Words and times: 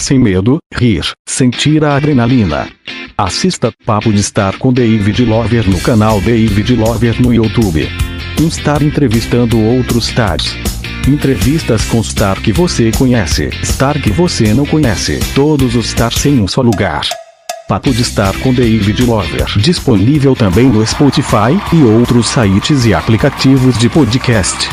sem 0.00 0.18
medo, 0.18 0.58
rir, 0.74 1.04
sentir 1.28 1.84
a 1.84 1.96
adrenalina. 1.96 2.68
Assista 3.16 3.72
Papo 3.84 4.12
de 4.12 4.22
Star 4.22 4.58
com 4.58 4.72
David 4.72 5.24
Lover 5.24 5.68
no 5.68 5.80
canal 5.80 6.20
David 6.20 6.74
Lover 6.74 7.20
no 7.20 7.32
YouTube. 7.32 7.88
Um 8.40 8.50
star 8.50 8.82
entrevistando 8.82 9.60
outros 9.60 10.08
stars. 10.08 10.56
Entrevistas 11.06 11.84
com 11.84 12.02
star 12.02 12.40
que 12.40 12.52
você 12.52 12.90
conhece, 12.92 13.50
star 13.62 14.00
que 14.00 14.10
você 14.10 14.54
não 14.54 14.66
conhece, 14.66 15.20
todos 15.34 15.74
os 15.76 15.86
stars 15.86 16.24
em 16.26 16.40
um 16.40 16.48
só 16.48 16.62
lugar. 16.62 17.02
Papo 17.70 17.94
de 17.94 18.02
Star 18.02 18.36
com 18.40 18.52
David 18.52 19.00
Lover. 19.04 19.46
Disponível 19.56 20.34
também 20.34 20.68
no 20.68 20.84
Spotify 20.84 21.56
e 21.72 21.84
outros 21.84 22.26
sites 22.26 22.84
e 22.84 22.92
aplicativos 22.92 23.78
de 23.78 23.88
podcast. 23.88 24.68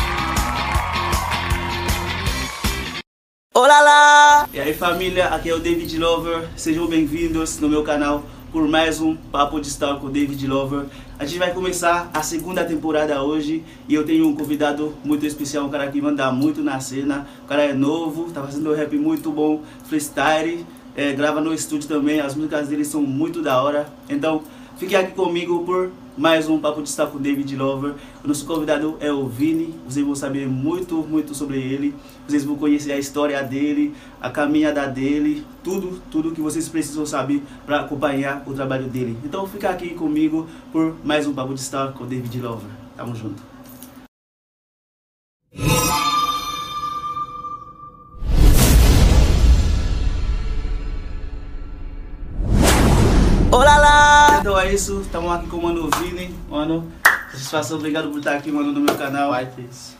E 4.50 4.58
aí 4.58 4.72
família, 4.72 5.26
aqui 5.26 5.50
é 5.50 5.54
o 5.54 5.58
David 5.58 5.98
Lover. 5.98 6.48
Sejam 6.56 6.86
bem-vindos 6.86 7.60
no 7.60 7.68
meu 7.68 7.82
canal 7.82 8.24
por 8.50 8.66
mais 8.66 8.98
um 8.98 9.14
Papo 9.14 9.60
de 9.60 9.68
Star 9.68 10.00
com 10.00 10.08
David 10.08 10.46
Lover. 10.46 10.86
A 11.18 11.26
gente 11.26 11.38
vai 11.38 11.52
começar 11.52 12.10
a 12.14 12.22
segunda 12.22 12.64
temporada 12.64 13.22
hoje 13.22 13.62
e 13.86 13.94
eu 13.94 14.06
tenho 14.06 14.26
um 14.26 14.34
convidado 14.34 14.94
muito 15.04 15.26
especial, 15.26 15.66
um 15.66 15.68
cara 15.68 15.90
que 15.90 16.00
manda 16.00 16.32
muito 16.32 16.62
na 16.62 16.80
cena. 16.80 17.28
O 17.44 17.46
cara 17.46 17.64
é 17.64 17.74
novo, 17.74 18.30
tá 18.32 18.42
fazendo 18.42 18.72
rap 18.72 18.96
muito 18.96 19.30
bom, 19.30 19.60
freestyle, 19.84 20.64
é, 20.96 21.12
grava 21.12 21.42
no 21.42 21.52
estúdio 21.52 21.86
também, 21.86 22.18
as 22.18 22.34
músicas 22.34 22.68
dele 22.68 22.86
são 22.86 23.02
muito 23.02 23.42
da 23.42 23.60
hora. 23.60 23.86
Então, 24.08 24.40
fique 24.78 24.96
aqui 24.96 25.12
comigo 25.12 25.62
por 25.66 25.90
mais 26.16 26.48
um 26.48 26.58
Papo 26.58 26.82
de 26.82 26.88
Star 26.88 27.08
com 27.08 27.18
David 27.18 27.54
Lover. 27.54 27.94
O 28.24 28.28
nosso 28.28 28.46
convidado 28.46 28.96
é 28.98 29.12
o 29.12 29.26
Vini, 29.28 29.74
vocês 29.86 30.04
vão 30.04 30.14
saber 30.14 30.48
muito, 30.48 30.96
muito 31.02 31.34
sobre 31.34 31.58
ele. 31.58 31.94
Vocês 32.28 32.44
vão 32.44 32.56
conhecer 32.56 32.92
a 32.92 32.98
história 32.98 33.42
dele, 33.42 33.94
a 34.20 34.28
caminhada 34.28 34.86
dele, 34.86 35.46
tudo, 35.64 35.98
tudo 36.10 36.32
que 36.32 36.42
vocês 36.42 36.68
precisam 36.68 37.06
saber 37.06 37.42
para 37.64 37.80
acompanhar 37.80 38.42
o 38.44 38.52
trabalho 38.52 38.86
dele. 38.86 39.16
Então 39.24 39.46
fica 39.46 39.70
aqui 39.70 39.94
comigo 39.94 40.46
por 40.70 40.94
mais 41.02 41.26
um 41.26 41.32
Papo 41.32 41.54
de 41.54 41.62
Star 41.62 41.94
com 41.94 42.04
David 42.04 42.38
Lover. 42.38 42.68
Tamo 42.94 43.16
junto. 43.16 43.42
Olá 53.50 53.78
lá! 53.78 54.38
Então 54.40 54.60
é 54.60 54.74
isso, 54.74 55.00
estamos 55.00 55.32
aqui 55.32 55.46
com 55.46 55.56
o 55.56 55.62
Mano 55.62 55.88
Vini. 55.96 56.34
Mano, 56.50 56.92
satisfação, 57.30 57.78
obrigado 57.78 58.10
por 58.10 58.18
estar 58.18 58.36
aqui, 58.36 58.52
mano, 58.52 58.70
no 58.70 58.80
meu 58.80 58.94
canal. 58.96 59.30
Vai 59.30 59.48
isso. 59.70 59.96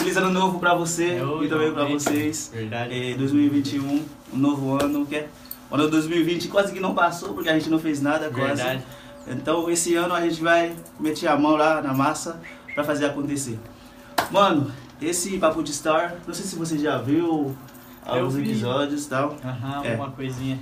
Feliz 0.00 0.16
ano 0.16 0.30
novo 0.30 0.58
pra 0.58 0.74
você 0.74 1.18
Eu 1.20 1.44
e 1.44 1.48
também 1.48 1.72
pra 1.72 1.82
igualmente. 1.82 2.02
vocês. 2.04 2.50
Verdade. 2.52 3.12
É, 3.12 3.14
2021, 3.16 3.84
um 4.32 4.36
novo 4.38 4.74
ano, 4.82 5.04
que 5.06 5.16
é 5.16 5.28
o 5.70 5.74
ano 5.74 5.88
2020 5.90 6.48
quase 6.48 6.72
que 6.72 6.80
não 6.80 6.94
passou, 6.94 7.34
porque 7.34 7.48
a 7.48 7.52
gente 7.54 7.68
não 7.70 7.78
fez 7.78 8.00
nada 8.00 8.30
quase. 8.30 8.62
Verdade. 8.62 8.82
Então 9.28 9.70
esse 9.70 9.94
ano 9.94 10.14
a 10.14 10.20
gente 10.22 10.40
vai 10.42 10.74
meter 10.98 11.28
a 11.28 11.36
mão 11.36 11.54
lá 11.56 11.82
na 11.82 11.92
massa 11.92 12.40
pra 12.74 12.82
fazer 12.82 13.06
acontecer. 13.06 13.58
Mano, 14.30 14.72
esse 15.00 15.36
Papo 15.38 15.62
de 15.62 15.72
Star, 15.72 16.16
não 16.26 16.32
sei 16.34 16.44
se 16.46 16.56
você 16.56 16.78
já 16.78 16.96
viu 16.98 17.54
alguns 18.04 18.36
episódios 18.36 19.04
e 19.04 19.08
tal. 19.08 19.36
Aham, 19.44 19.84
É. 19.84 19.94
uma 19.96 20.10
coisinha. 20.10 20.58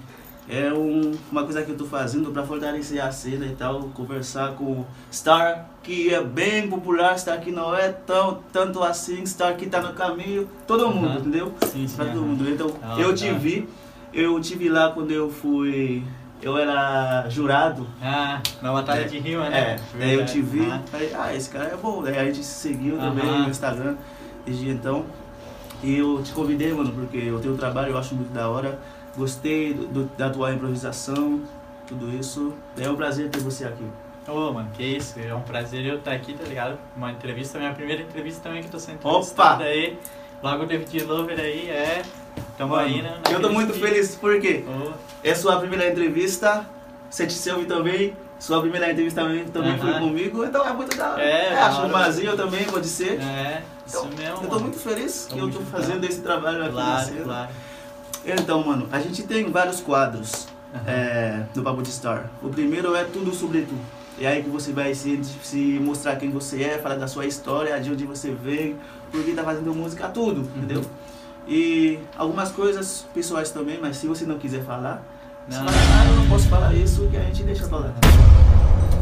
É 0.51 0.73
um- 0.73 1.13
uma 1.31 1.45
coisa 1.45 1.63
que 1.63 1.71
eu 1.71 1.77
tô 1.77 1.85
fazendo 1.85 2.31
pra 2.33 2.43
fortalecer 2.43 3.05
a 3.05 3.13
cena 3.13 3.45
e 3.45 3.55
tal, 3.55 3.83
conversar 3.95 4.53
com 4.55 4.83
Star, 5.13 5.69
que 5.83 6.13
é 6.15 6.23
bem 6.23 6.69
popular, 6.71 7.19
Star 7.19 7.39
que 7.41 7.51
não 7.51 7.77
é 7.77 7.89
tão 7.91 8.39
tanto 8.51 8.83
assim, 8.83 9.25
Star 9.27 9.55
que 9.57 9.67
tá 9.67 9.81
no 9.83 9.93
caminho, 9.93 10.49
todo 10.67 10.89
mundo, 10.91 11.19
entendeu? 11.21 11.53
Sim, 11.67 11.87
sim. 11.87 11.97
Pra 11.97 12.07
todo 12.07 12.23
mundo. 12.23 12.49
Então, 12.49 12.69
Da 12.81 12.99
eu 12.99 13.09
hora, 13.09 13.17
te 13.17 13.31
vi, 13.33 13.69
eu 14.13 14.41
te 14.41 14.57
vi 14.57 14.71
lá 14.71 14.91
quando 14.91 15.11
eu 15.11 15.29
fui, 15.29 16.03
eu 16.41 16.57
era 16.57 17.29
jurado. 17.29 17.87
Ah, 18.03 18.41
na 18.63 18.73
batalha 18.73 19.03
É. 19.03 19.05
de 19.05 19.19
rima, 19.19 19.45
É, 19.49 19.51
né? 19.51 19.77
daí 19.99 20.15
eu 20.15 20.25
te 20.25 20.41
vi, 20.41 20.65
Ah, 20.71 20.81
falei, 20.91 21.13
ah, 21.15 21.35
esse 21.35 21.51
cara 21.51 21.67
é 21.67 21.77
bom. 21.77 22.03
Daí 22.03 22.17
a 22.19 22.25
gente 22.25 22.39
se 22.43 22.69
seguiu 22.69 22.97
também 22.97 23.27
no 23.27 23.51
Instagram 23.51 23.97
desde 24.47 24.71
então. 24.71 25.05
E 25.83 25.99
eu 25.99 26.23
te 26.23 26.33
convidei, 26.33 26.73
mano, 26.73 26.91
porque 26.91 27.31
o 27.31 27.39
teu 27.39 27.55
trabalho 27.57 27.91
eu 27.91 27.99
acho 27.99 28.15
muito 28.15 28.33
da 28.33 28.49
hora. 28.49 28.79
Gostei 29.19 29.75
do, 29.75 29.87
do- 29.89 30.11
da 30.17 30.31
tua 30.31 30.53
improvisação, 30.53 31.43
tudo 31.89 32.09
isso. 32.17 32.55
É 32.79 32.89
um 32.89 32.95
prazer 32.95 33.29
ter 33.29 33.41
você 33.41 33.65
aqui. 33.65 33.85
Ô, 34.29 34.53
mano, 34.53 34.71
que 34.75 34.83
isso. 34.85 35.19
É 35.19 35.35
um 35.35 35.41
prazer 35.41 35.85
eu 35.85 35.97
estar 35.97 36.13
aqui, 36.13 36.35
tá 36.35 36.45
ligado? 36.45 36.79
Uma 36.97 37.11
entrevista, 37.11 37.59
minha 37.59 37.73
primeira 37.75 38.03
entrevista 38.03 38.41
também 38.43 38.61
que 38.61 38.69
eu 38.69 38.73
tô 38.73 38.79
sendo 38.79 38.99
Opa! 39.05 39.57
aí. 39.59 39.99
Logo 40.41 40.63
o 40.63 40.67
David 40.67 41.03
Lover 41.03 41.41
aí, 41.41 41.69
é. 41.69 42.03
Tamo 42.57 42.77
Mano, 42.77 42.87
aí, 42.87 43.03
né? 43.03 43.19
eu 43.33 43.41
tô 43.41 43.51
muito 43.51 43.73
feliz 43.75 44.15
porque 44.15 44.65
Ô, 44.69 44.93
é 45.25 45.35
sua 45.35 45.59
primeira 45.59 45.91
entrevista, 45.91 46.65
Sete 47.11 47.33
Selvi 47.33 47.65
também. 47.65 48.15
Sua 48.39 48.61
primeira 48.61 48.89
entrevista 48.93 49.23
também, 49.23 49.45
também 49.47 49.77
foi 49.79 49.95
comigo, 49.95 50.45
então 50.45 50.65
é 50.65 50.73
muito 50.73 50.97
da 50.97 51.11
hora. 51.11 51.21
É, 51.23 51.49
é 51.55 51.59
acho 51.59 51.83
um 51.83 51.89
barzinho 51.89 52.37
também, 52.37 52.63
pode 52.67 52.87
ser. 52.87 53.21
é, 53.21 53.63
isso 53.85 53.99
Então, 53.99 54.17
mesmo. 54.17 54.37
eu 54.37 54.41
tô 54.43 54.49
mano. 54.49 54.61
muito 54.61 54.79
feliz 54.79 55.27
que 55.29 55.37
eu 55.37 55.51
tô 55.51 55.59
fazendo 55.63 56.05
esse 56.05 56.21
trabalho 56.21 56.63
aqui 56.63 56.71
Claro, 56.73 57.15
claro. 57.25 57.49
Então, 58.37 58.63
mano, 58.65 58.87
a 58.93 59.01
gente 59.01 59.23
tem 59.23 59.51
vários 59.51 59.81
quadros 59.81 60.47
Aham. 60.75 60.83
é, 60.87 61.43
no 61.55 61.63
Papo 61.63 61.83
de 61.83 61.91
Star. 61.91 62.31
O 62.43 62.49
primeiro 62.49 62.95
é 62.95 63.05
tudo 63.05 63.35
sobre 63.35 63.63
tu. 63.63 63.75
É 64.21 64.27
aí 64.27 64.43
que 64.43 64.51
você 64.51 64.73
vai 64.73 64.95
se, 64.95 65.21
se 65.43 65.57
mostrar 65.81 66.17
quem 66.17 66.31
você 66.31 66.63
é, 66.65 66.79
falar 66.79 66.97
da 66.97 67.07
sua 67.07 67.25
história, 67.25 67.79
de 67.81 67.91
onde 67.91 68.05
você 68.05 68.31
veio, 68.33 68.77
por 69.13 69.23
que 69.23 69.33
tá 69.33 69.45
fazendo 69.45 69.73
música, 69.75 70.09
tudo, 70.09 70.41
Uhum. 70.41 70.47
entendeu? 70.57 70.85
E 71.47 71.99
algumas 72.17 72.51
coisas 72.51 73.07
pessoais 73.15 73.51
também, 73.51 73.79
mas 73.81 73.97
se 73.97 74.07
você 74.07 74.27
não 74.27 74.37
quiser 74.39 74.63
falar, 74.65 75.03
Não. 75.49 75.57
fala, 75.59 75.71
ah, 75.71 76.07
eu 76.11 76.17
não 76.17 76.29
posso 76.29 76.49
falar 76.49 76.75
isso, 76.75 77.07
que 77.09 77.17
a 77.17 77.23
gente 77.23 77.43
deixa 77.45 77.67
falar. 77.69 77.95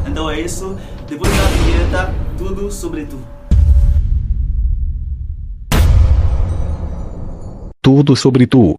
Então 0.07 0.31
é 0.31 0.41
isso. 0.41 0.77
Depois 1.09 1.33
da 1.37 1.45
vinheta, 1.45 2.15
tudo 2.39 2.71
sobre 2.71 3.07
tu. 3.07 3.19
Tudo 7.83 8.15
sobre 8.15 8.47
tu. 8.47 8.79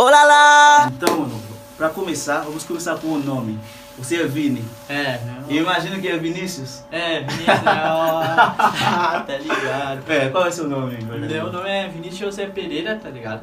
Olá 0.00 0.24
lá! 0.24 0.90
Então, 0.96 1.14
mano, 1.20 1.42
pra 1.76 1.90
começar, 1.90 2.40
vamos 2.40 2.64
começar 2.64 2.96
com 2.96 3.08
o 3.08 3.18
nome. 3.18 3.58
Você 3.98 4.16
é 4.16 4.26
Vini. 4.26 4.64
É, 4.88 5.20
Eu 5.46 5.56
imagino 5.56 6.00
que 6.00 6.08
é 6.08 6.16
Vinícius. 6.16 6.82
É, 6.90 7.20
Vinícius, 7.20 7.58
ó, 7.84 9.20
tá 9.20 9.36
ligado. 9.38 10.10
É, 10.10 10.30
qual 10.30 10.46
é 10.46 10.48
o 10.48 10.52
seu 10.52 10.66
nome? 10.70 10.96
Meu 11.04 11.52
nome 11.52 11.68
é 11.68 11.86
Vinícius 11.86 12.16
José 12.18 12.46
Pereira, 12.46 12.96
tá 12.96 13.10
ligado? 13.10 13.42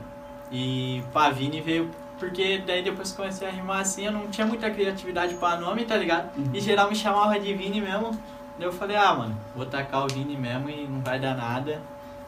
E 0.51 1.03
pá, 1.13 1.29
Vini 1.29 1.61
veio 1.61 1.91
porque 2.17 2.63
daí 2.65 2.81
depois 2.81 3.11
que 3.11 3.17
comecei 3.17 3.47
a 3.47 3.51
rimar 3.51 3.81
assim, 3.81 4.07
eu 4.07 4.11
não 4.11 4.27
tinha 4.27 4.47
muita 4.47 4.67
criatividade 4.71 5.35
pra 5.35 5.57
nome, 5.57 5.85
tá 5.85 5.95
ligado? 5.95 6.35
Uhum. 6.35 6.49
E 6.55 6.59
geral 6.59 6.89
me 6.89 6.95
chamava 6.95 7.39
de 7.39 7.53
Vini 7.53 7.79
mesmo. 7.81 8.19
Daí 8.57 8.67
eu 8.67 8.73
falei, 8.73 8.97
ah, 8.97 9.13
mano, 9.13 9.37
vou 9.55 9.67
tacar 9.67 10.05
o 10.05 10.07
Vini 10.07 10.35
mesmo 10.35 10.71
e 10.71 10.87
não 10.87 11.01
vai 11.01 11.19
dar 11.19 11.35
nada. 11.37 11.79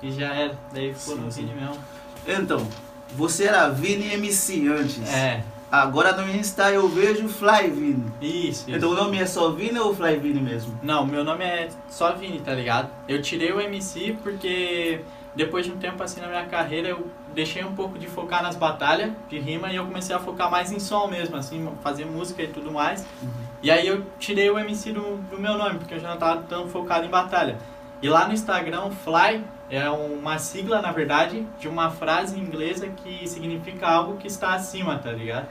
E 0.03 0.11
já 0.11 0.27
era. 0.35 0.55
Daí 0.71 0.93
ficou 0.93 1.15
Sim, 1.15 1.21
no 1.21 1.31
sim. 1.31 1.41
Vini 1.47 1.59
mesmo. 1.59 1.77
Então, 2.27 2.67
você 3.15 3.45
era 3.45 3.69
Vini 3.69 4.13
MC 4.13 4.67
antes. 4.67 5.07
É, 5.11 5.43
Agora 5.71 6.13
no 6.13 6.27
Insta 6.35 6.71
eu 6.71 6.89
vejo 6.89 7.27
Fly 7.27 7.69
Vini. 7.69 8.11
isso, 8.19 8.67
isso. 8.67 8.71
Então 8.75 8.89
o 8.89 8.95
nome 8.95 9.19
é 9.19 9.25
só 9.27 9.51
Vini 9.51 9.77
ou 9.77 9.93
Fly 9.95 10.17
Vini 10.17 10.41
mesmo? 10.41 10.79
Não, 10.81 11.05
meu 11.05 11.23
nome 11.23 11.45
é 11.45 11.69
só 11.87 12.13
Vini, 12.13 12.39
tá 12.39 12.55
ligado? 12.55 12.89
Eu 13.07 13.21
tirei 13.21 13.51
o 13.51 13.61
MC 13.61 14.17
porque 14.23 15.01
depois 15.35 15.65
de 15.65 15.71
um 15.71 15.77
tempo 15.77 16.01
assim 16.01 16.21
na 16.21 16.27
minha 16.27 16.45
carreira 16.45 16.89
eu 16.89 17.07
deixei 17.35 17.63
um 17.63 17.75
pouco 17.75 17.99
de 17.99 18.07
focar 18.07 18.41
nas 18.41 18.55
batalhas 18.55 19.11
de 19.29 19.37
rima 19.37 19.71
e 19.71 19.75
eu 19.75 19.85
comecei 19.85 20.15
a 20.15 20.19
focar 20.19 20.49
mais 20.49 20.71
em 20.71 20.79
som 20.79 21.05
mesmo, 21.05 21.37
assim, 21.37 21.69
fazer 21.81 22.05
música 22.05 22.41
e 22.41 22.47
tudo 22.47 22.71
mais. 22.71 23.05
E 23.61 23.69
aí 23.69 23.87
eu 23.87 24.03
tirei 24.17 24.49
o 24.49 24.57
MC 24.57 24.91
do, 24.91 25.17
do 25.29 25.39
meu 25.39 25.55
nome, 25.55 25.77
porque 25.77 25.93
eu 25.93 25.99
já 25.99 26.09
não 26.09 26.17
tava 26.17 26.41
tão 26.49 26.67
focado 26.67 27.05
em 27.05 27.09
batalha. 27.09 27.57
E 28.01 28.09
lá 28.09 28.27
no 28.27 28.33
Instagram, 28.33 28.89
Fly 28.89 29.43
é 29.69 29.89
uma 29.89 30.39
sigla, 30.39 30.81
na 30.81 30.91
verdade, 30.91 31.45
de 31.59 31.67
uma 31.67 31.91
frase 31.91 32.39
inglesa 32.39 32.87
que 32.87 33.27
significa 33.27 33.87
algo 33.87 34.17
que 34.17 34.27
está 34.27 34.53
acima, 34.53 34.97
tá 34.97 35.11
ligado? 35.11 35.47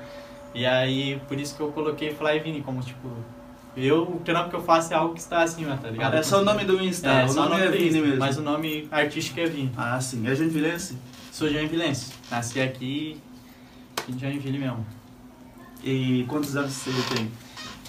E 0.54 0.66
aí, 0.66 1.20
por 1.28 1.38
isso 1.38 1.54
que 1.56 1.60
eu 1.60 1.70
coloquei 1.72 2.12
Fly 2.14 2.40
Vini, 2.40 2.62
como 2.62 2.80
tipo, 2.82 3.08
eu, 3.76 4.02
o 4.02 4.20
trampo 4.24 4.50
que 4.50 4.56
eu 4.56 4.62
faço 4.62 4.92
é 4.92 4.96
algo 4.96 5.14
que 5.14 5.20
está 5.20 5.42
acima, 5.42 5.76
tá 5.76 5.88
ligado? 5.88 6.14
É 6.14 6.22
só 6.22 6.40
o 6.40 6.44
nome 6.44 6.64
do 6.64 6.82
Insta, 6.82 7.08
É, 7.08 7.24
o 7.24 7.28
só 7.28 7.48
nome 7.48 7.62
é 7.62 7.70
Vini 7.70 8.00
mesmo. 8.00 8.18
Mas 8.18 8.36
o 8.36 8.42
nome 8.42 8.88
artístico 8.90 9.38
é 9.40 9.46
Vini. 9.46 9.72
Ah, 9.76 10.00
sim. 10.00 10.26
É 10.26 10.34
Joinvilense? 10.34 10.98
Sou 11.38 11.48
joinvilense. 11.48 12.12
Nasci 12.28 12.60
aqui 12.60 13.20
em 14.08 14.18
Joinville 14.18 14.58
mesmo. 14.58 14.84
E 15.84 16.24
quantos 16.26 16.56
anos 16.56 16.72
você 16.72 16.90
tem? 17.14 17.30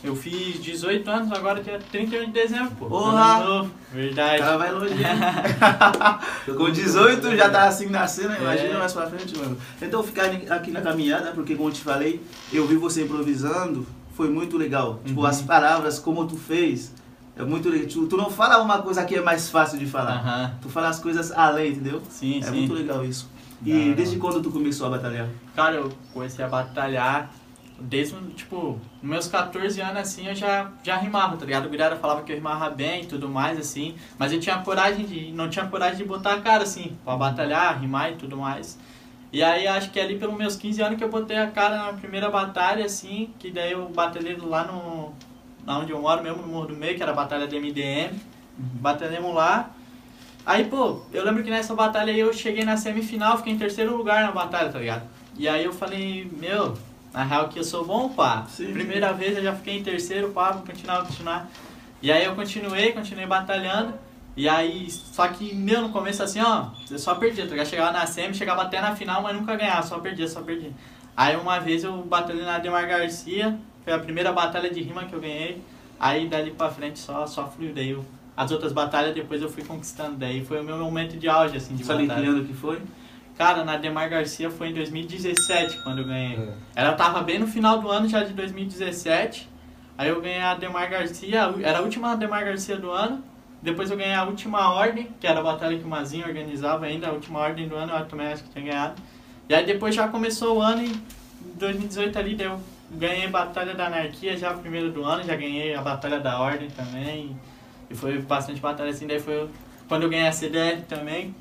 Eu 0.01 0.16
fiz 0.16 0.62
18 0.62 1.10
anos, 1.10 1.31
agora 1.31 1.62
dia 1.62 1.78
31 1.92 2.25
de 2.28 2.31
dezembro, 2.31 2.72
pô. 2.80 2.86
Porra! 2.86 3.36
Ano 3.38 3.50
novo, 3.50 3.72
O 3.92 3.96
Verdade. 3.96 4.38
cara 4.40 4.57
vai 4.57 4.72
longe. 4.72 4.94
hein? 4.94 5.00
Com 6.56 6.69
18 6.72 7.36
já 7.36 7.50
tá 7.50 7.68
assim 7.68 7.88
na 7.88 8.07
cena, 8.07 8.38
imagina 8.38 8.75
É. 8.75 8.78
mais 8.78 8.94
pra 8.94 9.07
frente, 9.07 9.38
mano. 9.38 9.57
Então 9.81 10.01
ficar 10.01 10.25
aqui 10.50 10.72
na 10.72 10.80
caminhada, 10.81 11.31
porque 11.31 11.56
como 11.56 11.69
eu 11.69 11.74
te 11.74 11.81
falei, 11.81 12.22
eu 12.54 12.66
vi 12.66 12.75
você 12.75 13.04
improvisando, 13.04 13.86
foi 14.16 14.30
muito 14.30 14.57
legal. 14.57 15.01
Tipo, 15.04 15.19
Uhum. 15.22 15.25
as 15.28 15.42
palavras, 15.42 16.00
como 16.00 16.25
tu 16.25 16.38
fez, 16.38 16.94
é 17.36 17.44
muito 17.44 17.68
legal. 17.69 17.88
Tu, 17.90 18.07
tu 18.07 18.16
não 18.18 18.30
fala 18.30 18.62
uma 18.63 18.81
coisa 18.81 19.04
que 19.04 19.16
é 19.16 19.22
mais 19.22 19.50
fácil 19.50 19.78
de 19.78 19.86
falar. 19.86 20.13
Aham. 20.19 20.54
Tu 20.62 20.69
fala 20.69 20.88
as 20.88 21.00
coisas 21.00 21.31
além, 21.34 21.72
entendeu? 21.72 22.01
Sim, 22.10 22.40
é 22.40 22.44
sim. 22.44 22.51
muito 22.51 22.74
legal 22.74 23.04
isso. 23.04 23.30
E 23.66 23.94
desde 23.94 24.16
quando 24.16 24.42
tu 24.42 24.50
começou 24.50 24.88
a 24.88 24.92
batalhar? 24.92 25.28
Cara, 25.54 25.75
eu 25.75 25.92
comecei 26.13 26.44
a 26.46 26.48
batalhar 26.48 27.30
desde, 27.81 28.15
tipo, 28.31 28.79
meus 29.01 29.27
14 29.27 29.81
anos, 29.81 29.97
assim, 29.97 30.27
eu 30.27 30.35
já, 30.35 30.71
já 30.83 30.97
rimava, 30.97 31.37
tá 31.37 31.45
ligado? 31.45 31.65
O 31.65 31.69
Guilherme 31.69 31.97
falava 31.97 32.23
que 32.23 32.31
eu 32.31 32.35
rimava 32.35 32.69
bem 32.69 33.03
e 33.03 33.05
tudo 33.05 33.29
mais, 33.29 33.59
assim, 33.59 33.95
mas 34.17 34.31
eu 34.31 34.39
tinha 34.39 34.57
coragem 34.59 35.05
de, 35.05 35.31
não 35.31 35.49
tinha 35.49 35.65
coragem 35.65 35.97
de 35.97 36.05
botar 36.05 36.33
a 36.33 36.41
cara, 36.41 36.63
assim, 36.63 36.97
pra 37.03 37.15
batalhar, 37.15 37.79
rimar 37.79 38.11
e 38.11 38.15
tudo 38.15 38.37
mais. 38.37 38.77
E 39.31 39.43
aí, 39.43 39.67
acho 39.67 39.91
que 39.91 39.99
ali 39.99 40.17
pelos 40.17 40.37
meus 40.37 40.55
15 40.55 40.81
anos 40.81 40.97
que 40.97 41.03
eu 41.03 41.09
botei 41.09 41.37
a 41.37 41.47
cara 41.47 41.77
na 41.77 41.93
primeira 41.93 42.29
batalha, 42.29 42.85
assim, 42.85 43.33
que 43.37 43.51
daí 43.51 43.71
eu 43.71 43.89
batalhei 43.89 44.35
lá 44.37 44.63
no, 44.63 45.13
lá 45.65 45.79
onde 45.79 45.91
eu 45.91 46.01
moro 46.01 46.23
mesmo, 46.23 46.41
no 46.41 46.47
Morro 46.47 46.67
do 46.67 46.75
Meio, 46.75 46.95
que 46.95 47.03
era 47.03 47.11
a 47.11 47.15
batalha 47.15 47.45
do 47.45 47.55
MDM, 47.55 48.17
batalhamos 48.57 49.33
lá. 49.33 49.69
Aí, 50.45 50.65
pô, 50.65 51.01
eu 51.13 51.23
lembro 51.23 51.43
que 51.43 51.49
nessa 51.49 51.75
batalha 51.75 52.11
aí 52.11 52.19
eu 52.19 52.33
cheguei 52.33 52.65
na 52.65 52.75
semifinal, 52.75 53.37
fiquei 53.37 53.53
em 53.53 53.57
terceiro 53.57 53.95
lugar 53.95 54.23
na 54.23 54.31
batalha, 54.31 54.71
tá 54.71 54.79
ligado? 54.79 55.03
E 55.37 55.47
aí 55.47 55.63
eu 55.63 55.71
falei, 55.71 56.29
meu, 56.37 56.75
na 57.13 57.23
real 57.23 57.50
que 57.50 57.59
eu 57.59 57.63
sou 57.63 57.85
bom, 57.85 58.09
pá. 58.09 58.45
Sim. 58.47 58.71
Primeira 58.73 59.11
vez 59.13 59.38
eu 59.38 59.44
já 59.44 59.56
fiquei 59.56 59.77
em 59.77 59.83
terceiro, 59.83 60.29
pá, 60.29 60.51
vou 60.51 60.63
continuar, 60.63 60.97
vou 61.00 61.07
continuar. 61.07 61.50
E 62.01 62.11
aí 62.11 62.23
eu 62.23 62.35
continuei, 62.35 62.91
continuei 62.94 63.25
batalhando. 63.25 63.94
E 64.38 64.47
aí, 64.47 64.89
só 64.89 65.27
que, 65.27 65.53
meu, 65.53 65.81
no 65.81 65.89
começo 65.89 66.23
assim, 66.23 66.39
ó, 66.39 66.67
eu 66.89 66.97
só 66.97 67.15
perdia, 67.15 67.44
tá 67.44 67.51
ligado? 67.51 67.67
Chegava 67.67 67.91
na 67.91 68.06
semi, 68.06 68.33
chegava 68.33 68.61
até 68.61 68.79
na 68.79 68.95
final, 68.95 69.21
mas 69.21 69.35
nunca 69.35 69.56
ganhava, 69.56 69.85
só 69.85 70.00
perdia, 70.00 70.27
só 70.27 70.41
perdia. 70.41 70.71
Aí 71.17 71.35
uma 71.35 71.59
vez 71.59 71.83
eu 71.83 71.97
batalhei 72.03 72.45
na 72.45 72.57
Demar 72.59 72.88
Garcia, 72.88 73.59
foi 73.83 73.91
a 73.91 74.00
primeira 74.00 74.31
batalha 74.31 74.69
de 74.69 74.81
rima 74.81 75.03
que 75.03 75.13
eu 75.13 75.19
ganhei. 75.19 75.62
Aí 76.00 76.29
dali 76.29 76.51
pra 76.51 76.69
frente 76.69 77.00
só, 77.00 77.27
só 77.27 77.47
fluiu, 77.50 77.73
daí 77.73 77.89
eu, 77.89 78.05
as 78.38 78.51
outras 78.51 78.71
batalhas 78.71 79.13
depois 79.13 79.41
eu 79.41 79.50
fui 79.50 79.63
conquistando, 79.65 80.15
daí 80.15 80.45
foi 80.45 80.62
o 80.62 80.63
meu 80.63 80.77
momento 80.77 81.17
de 81.17 81.27
auge, 81.27 81.57
assim, 81.57 81.75
de 81.75 81.83
Sabe 81.83 82.03
em 82.03 82.07
batalha. 82.07 82.25
que 82.25 82.31
ano 82.31 82.45
que 82.45 82.53
foi? 82.53 82.81
Cara, 83.39 83.63
na 83.63 83.77
Demar 83.77 84.09
Garcia 84.09 84.51
foi 84.51 84.68
em 84.68 84.74
2017 84.74 85.81
quando 85.81 86.00
eu 86.00 86.06
ganhei. 86.06 86.38
É. 86.38 86.50
Ela 86.75 86.91
tava 86.91 87.21
bem 87.21 87.39
no 87.39 87.47
final 87.47 87.80
do 87.80 87.89
ano 87.89 88.06
já 88.06 88.21
de 88.21 88.33
2017. 88.33 89.47
Aí 89.97 90.09
eu 90.09 90.19
ganhei 90.19 90.41
a 90.41 90.56
Demar 90.56 90.89
Garcia, 90.89 91.50
era 91.63 91.77
a 91.77 91.81
última 91.81 92.18
Demar 92.18 92.44
Garcia 92.44 92.75
do 92.75 92.91
ano. 92.91 93.24
Depois 93.62 93.89
eu 93.89 93.95
ganhei 93.95 94.13
a 94.13 94.25
última 94.25 94.74
ordem, 94.74 95.07
que 95.21 95.25
era 95.25 95.39
a 95.39 95.44
batalha 95.44 95.77
que 95.77 95.86
o 95.86 95.88
Mazinho 95.88 96.27
organizava 96.27 96.86
ainda, 96.86 97.07
a 97.07 97.12
última 97.13 97.39
ordem 97.39 97.65
do 97.65 97.77
ano, 97.77 97.94
eu 97.94 98.06
também 98.07 98.27
acho 98.27 98.44
que 98.44 98.50
tinha 98.50 98.65
ganhado. 98.65 99.01
E 99.47 99.56
aí 99.56 99.65
depois 99.65 99.95
já 99.95 100.09
começou 100.09 100.57
o 100.57 100.62
ano 100.62 100.83
e 100.83 100.89
em 100.89 101.57
2018 101.57 102.19
ali 102.19 102.36
deu. 102.36 102.59
Ganhei 102.91 103.25
a 103.25 103.30
Batalha 103.30 103.74
da 103.74 103.86
Anarquia 103.86 104.36
já 104.36 104.53
primeiro 104.53 104.91
do 104.91 105.06
ano, 105.06 105.24
já 105.24 105.36
ganhei 105.38 105.74
a 105.74 105.81
Batalha 105.81 106.19
da 106.19 106.41
Ordem 106.41 106.69
também. 106.71 107.39
E 107.89 107.95
foi 107.95 108.18
bastante 108.18 108.59
batalha 108.59 108.89
assim, 108.89 109.07
daí 109.07 109.21
foi 109.21 109.47
quando 109.89 110.03
eu 110.03 110.09
ganhei 110.09 110.27
a 110.27 110.31
CDR 110.31 110.83
também. 110.88 111.36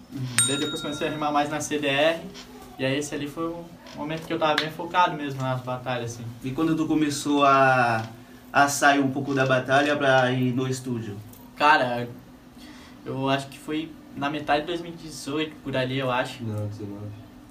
Daí 0.47 0.57
depois 0.57 0.81
comecei 0.81 1.07
a 1.07 1.11
rimar 1.11 1.31
mais 1.31 1.51
na 1.51 1.61
CDR. 1.61 2.19
E 2.79 2.85
aí 2.85 2.99
esse 2.99 3.15
ali 3.15 3.29
foi 3.29 3.45
o 3.45 3.65
momento 3.95 4.27
que 4.27 4.33
eu 4.33 4.39
tava 4.39 4.55
bem 4.55 4.71
focado 4.71 5.15
mesmo 5.15 5.43
nas 5.43 5.61
batalhas, 5.61 6.15
assim. 6.15 6.25
E 6.43 6.51
quando 6.51 6.75
tu 6.75 6.87
começou 6.87 7.45
a, 7.45 8.03
a 8.51 8.67
sair 8.67 9.01
um 9.01 9.11
pouco 9.11 9.35
da 9.35 9.45
batalha 9.45 9.95
pra 9.97 10.33
ir 10.33 10.55
no 10.55 10.67
estúdio? 10.67 11.17
Cara, 11.57 12.09
eu 13.05 13.29
acho 13.29 13.49
que 13.49 13.59
foi 13.59 13.93
na 14.17 14.31
metade 14.31 14.63
de 14.63 14.69
2018, 14.69 15.55
por 15.63 15.77
ali 15.77 15.99
eu 15.99 16.11
acho. 16.11 16.43
Não, 16.43 16.67
19. 16.69 16.99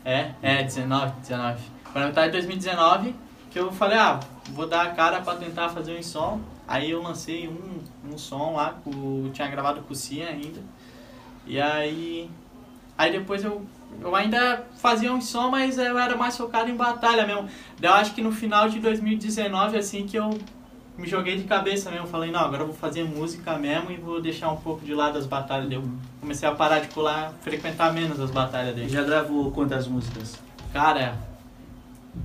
É, 0.03 0.31
é, 0.41 0.63
19, 0.63 1.13
19. 1.21 1.61
Foi 1.91 2.01
na 2.01 2.07
metade 2.07 2.27
de 2.27 2.31
2019 2.33 3.15
que 3.51 3.59
eu 3.59 3.71
falei, 3.71 3.97
ah, 3.97 4.19
vou 4.49 4.67
dar 4.67 4.81
a 4.83 4.89
cara 4.91 5.21
pra 5.21 5.35
tentar 5.35 5.69
fazer 5.69 5.97
um 5.97 6.01
som. 6.01 6.41
Aí 6.67 6.91
eu 6.91 7.01
lancei 7.01 7.47
um, 7.47 7.79
um 8.11 8.17
som 8.17 8.55
lá, 8.55 8.75
com, 8.83 9.23
eu 9.25 9.31
tinha 9.31 9.47
gravado 9.47 9.81
com 9.81 9.93
o 9.93 9.95
Cia 9.95 10.27
ainda. 10.27 10.59
E 11.45 11.59
aí. 11.59 12.29
Aí 12.97 13.11
depois 13.11 13.43
eu, 13.43 13.65
eu 14.01 14.15
ainda 14.15 14.65
fazia 14.77 15.13
um 15.13 15.21
som, 15.21 15.49
mas 15.49 15.77
eu 15.77 15.97
era 15.97 16.17
mais 16.17 16.35
focado 16.35 16.69
em 16.69 16.75
batalha 16.75 17.25
mesmo. 17.25 17.47
Daí 17.79 17.91
eu 17.91 17.95
acho 17.95 18.13
que 18.13 18.21
no 18.21 18.31
final 18.31 18.67
de 18.67 18.79
2019, 18.79 19.77
assim, 19.77 20.05
que 20.05 20.17
eu 20.17 20.37
me 20.97 21.07
joguei 21.07 21.37
de 21.37 21.43
cabeça 21.43 21.91
mesmo. 21.91 22.07
Falei, 22.07 22.31
não, 22.31 22.41
agora 22.41 22.63
eu 22.63 22.67
vou 22.67 22.75
fazer 22.75 23.03
música 23.03 23.57
mesmo 23.57 23.91
e 23.91 23.97
vou 23.97 24.19
deixar 24.19 24.51
um 24.51 24.57
pouco 24.57 24.83
de 24.83 24.93
lado 24.93 25.17
as 25.17 25.27
batalhas. 25.27 25.69
Daí 25.69 25.77
eu 25.77 25.83
comecei 26.19 26.49
a 26.49 26.53
parar 26.53 26.79
de 26.79 26.87
colar, 26.89 27.33
frequentar 27.41 27.93
menos 27.93 28.19
as 28.19 28.31
batalhas 28.31 28.75
dele. 28.75 28.89
Já 28.89 29.03
gravou 29.03 29.51
quantas 29.51 29.87
músicas? 29.87 30.37
Cara, 30.73 31.15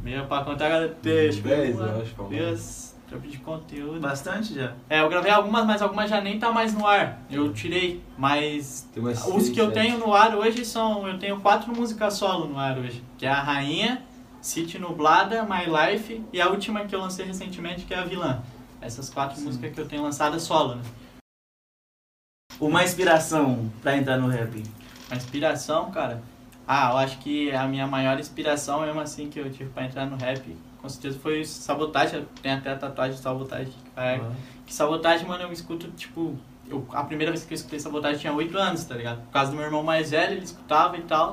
meio 0.02 0.26
pra 0.26 0.42
contar, 0.42 0.88
deixa 1.02 1.42
Dez, 1.42 1.78
eu 1.78 1.86
eu 1.86 2.02
acho, 2.02 2.22
Deus, 2.24 2.91
trampo 3.12 3.28
de 3.28 3.38
conteúdo. 3.38 4.00
Bastante 4.00 4.54
já? 4.54 4.72
É, 4.88 5.00
eu 5.00 5.08
gravei 5.08 5.30
algumas, 5.30 5.66
mas 5.66 5.82
algumas 5.82 6.08
já 6.08 6.20
nem 6.20 6.38
tá 6.38 6.50
mais 6.50 6.72
no 6.72 6.86
ar. 6.86 7.20
Eu 7.30 7.52
tirei, 7.52 8.02
mas 8.16 8.88
os 8.96 9.18
seis, 9.18 9.50
que 9.50 9.60
eu 9.60 9.66
sete. 9.66 9.74
tenho 9.74 9.98
no 9.98 10.14
ar 10.14 10.34
hoje 10.34 10.64
são, 10.64 11.06
eu 11.06 11.18
tenho 11.18 11.40
quatro 11.40 11.74
músicas 11.74 12.14
solo 12.14 12.46
no 12.46 12.58
ar 12.58 12.78
hoje, 12.78 13.04
que 13.18 13.26
é 13.26 13.28
a 13.28 13.40
Rainha, 13.40 14.02
City 14.40 14.78
Nublada, 14.78 15.44
My 15.44 15.66
Life 15.66 16.24
e 16.32 16.40
a 16.40 16.48
última 16.48 16.86
que 16.86 16.94
eu 16.94 17.00
lancei 17.00 17.26
recentemente, 17.26 17.84
que 17.84 17.92
é 17.92 17.98
a 17.98 18.04
Vilã. 18.04 18.42
Essas 18.80 19.10
quatro 19.10 19.36
Sim. 19.36 19.44
músicas 19.44 19.72
que 19.72 19.80
eu 19.80 19.86
tenho 19.86 20.02
lançadas 20.02 20.42
solo, 20.42 20.76
né? 20.76 20.82
Uma 22.58 22.82
inspiração 22.82 23.70
pra 23.82 23.96
entrar 23.96 24.16
no 24.16 24.28
rap? 24.28 24.62
A 25.10 25.16
inspiração, 25.16 25.90
cara. 25.90 26.22
Ah, 26.66 26.90
eu 26.92 26.96
acho 26.98 27.18
que 27.18 27.50
a 27.52 27.66
minha 27.66 27.86
maior 27.86 28.18
inspiração, 28.18 28.80
mesmo 28.80 29.00
assim, 29.00 29.28
que 29.28 29.38
eu 29.38 29.50
tive 29.50 29.70
pra 29.70 29.84
entrar 29.84 30.06
no 30.06 30.16
rap, 30.16 30.56
com 30.82 30.88
certeza 30.88 31.18
foi 31.20 31.44
sabotagem. 31.44 32.26
Tenho 32.42 32.58
até 32.58 32.72
a 32.72 32.76
tatuagem 32.76 33.14
de 33.14 33.22
sabotagem. 33.22 33.72
que 33.72 33.90
carrega. 33.94 34.32
Que 34.66 34.74
sabotagem, 34.74 35.26
mano, 35.26 35.44
eu 35.44 35.52
escuto, 35.52 35.88
tipo. 35.92 36.36
Eu, 36.68 36.86
a 36.92 37.04
primeira 37.04 37.30
vez 37.30 37.44
que 37.44 37.52
eu 37.52 37.56
escutei 37.56 37.78
sabotagem 37.78 38.18
tinha 38.18 38.32
8 38.32 38.58
anos, 38.58 38.84
tá 38.84 38.94
ligado? 38.94 39.22
Por 39.22 39.30
causa 39.30 39.50
do 39.50 39.56
meu 39.56 39.64
irmão 39.64 39.82
mais 39.82 40.10
velho, 40.10 40.32
ele 40.32 40.44
escutava 40.44 40.96
e 40.96 41.02
tal. 41.02 41.32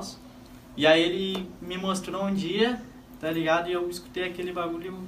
E 0.76 0.86
aí 0.86 1.02
ele 1.02 1.50
me 1.60 1.76
mostrou 1.76 2.24
um 2.24 2.32
dia, 2.32 2.80
tá 3.20 3.30
ligado? 3.30 3.68
E 3.68 3.72
eu 3.72 3.88
escutei 3.90 4.24
aquele 4.24 4.52
bagulho. 4.52 5.02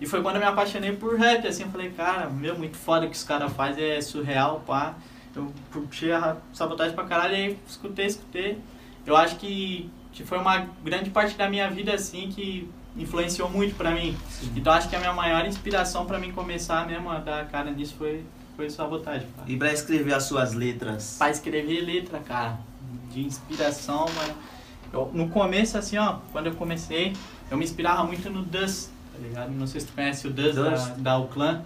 E 0.00 0.06
foi 0.06 0.22
quando 0.22 0.36
eu 0.36 0.40
me 0.40 0.46
apaixonei 0.46 0.92
por 0.92 1.16
rap, 1.16 1.46
assim, 1.46 1.64
eu 1.64 1.70
falei, 1.70 1.90
cara, 1.90 2.28
meu, 2.28 2.56
muito 2.58 2.76
foda 2.76 3.06
o 3.06 3.10
que 3.10 3.16
os 3.16 3.24
caras 3.24 3.52
fazem, 3.52 3.84
é 3.84 4.00
surreal, 4.00 4.60
pá. 4.66 4.94
Eu 5.34 5.52
curti 5.72 6.10
a 6.10 6.36
sabotagem 6.52 6.94
pra 6.94 7.04
caralho, 7.04 7.34
e 7.34 7.36
aí 7.36 7.58
escutei, 7.68 8.06
escutei. 8.06 8.58
Eu 9.06 9.16
acho 9.16 9.36
que, 9.36 9.90
que 10.12 10.24
foi 10.24 10.38
uma 10.38 10.68
grande 10.84 11.10
parte 11.10 11.36
da 11.36 11.48
minha 11.48 11.68
vida, 11.70 11.94
assim, 11.94 12.28
que 12.28 12.68
influenciou 12.98 13.48
muito 13.48 13.74
pra 13.76 13.92
mim. 13.92 14.16
Então 14.56 14.72
acho 14.72 14.88
que 14.88 14.96
a 14.96 14.98
minha 14.98 15.12
maior 15.12 15.46
inspiração 15.46 16.04
pra 16.04 16.18
mim 16.18 16.32
começar 16.32 16.86
mesmo 16.86 17.10
a 17.10 17.18
dar 17.18 17.46
cara 17.48 17.70
nisso 17.70 17.94
foi, 17.96 18.24
foi 18.56 18.68
sabotagem, 18.68 19.26
pá. 19.36 19.44
E 19.46 19.56
pra 19.56 19.72
escrever 19.72 20.12
as 20.14 20.24
suas 20.24 20.52
letras? 20.52 21.16
Pra 21.18 21.30
escrever 21.30 21.80
letra, 21.80 22.18
cara, 22.20 22.58
de 23.10 23.22
inspiração, 23.24 24.06
mano. 24.14 24.34
Eu, 24.92 25.10
no 25.12 25.28
começo, 25.28 25.76
assim, 25.78 25.98
ó, 25.98 26.18
quando 26.32 26.46
eu 26.46 26.54
comecei, 26.54 27.14
eu 27.50 27.56
me 27.56 27.64
inspirava 27.64 28.04
muito 28.04 28.28
no 28.30 28.42
Dust, 28.42 28.88
tá 29.12 29.18
ligado? 29.20 29.50
Não 29.52 29.66
sei 29.66 29.80
se 29.82 29.86
tu 29.86 29.92
conhece 29.92 30.26
o 30.26 30.30
Dust, 30.30 30.54
da, 30.54 30.70
Dust? 30.70 30.90
da 30.98 31.18
Uclan. 31.18 31.62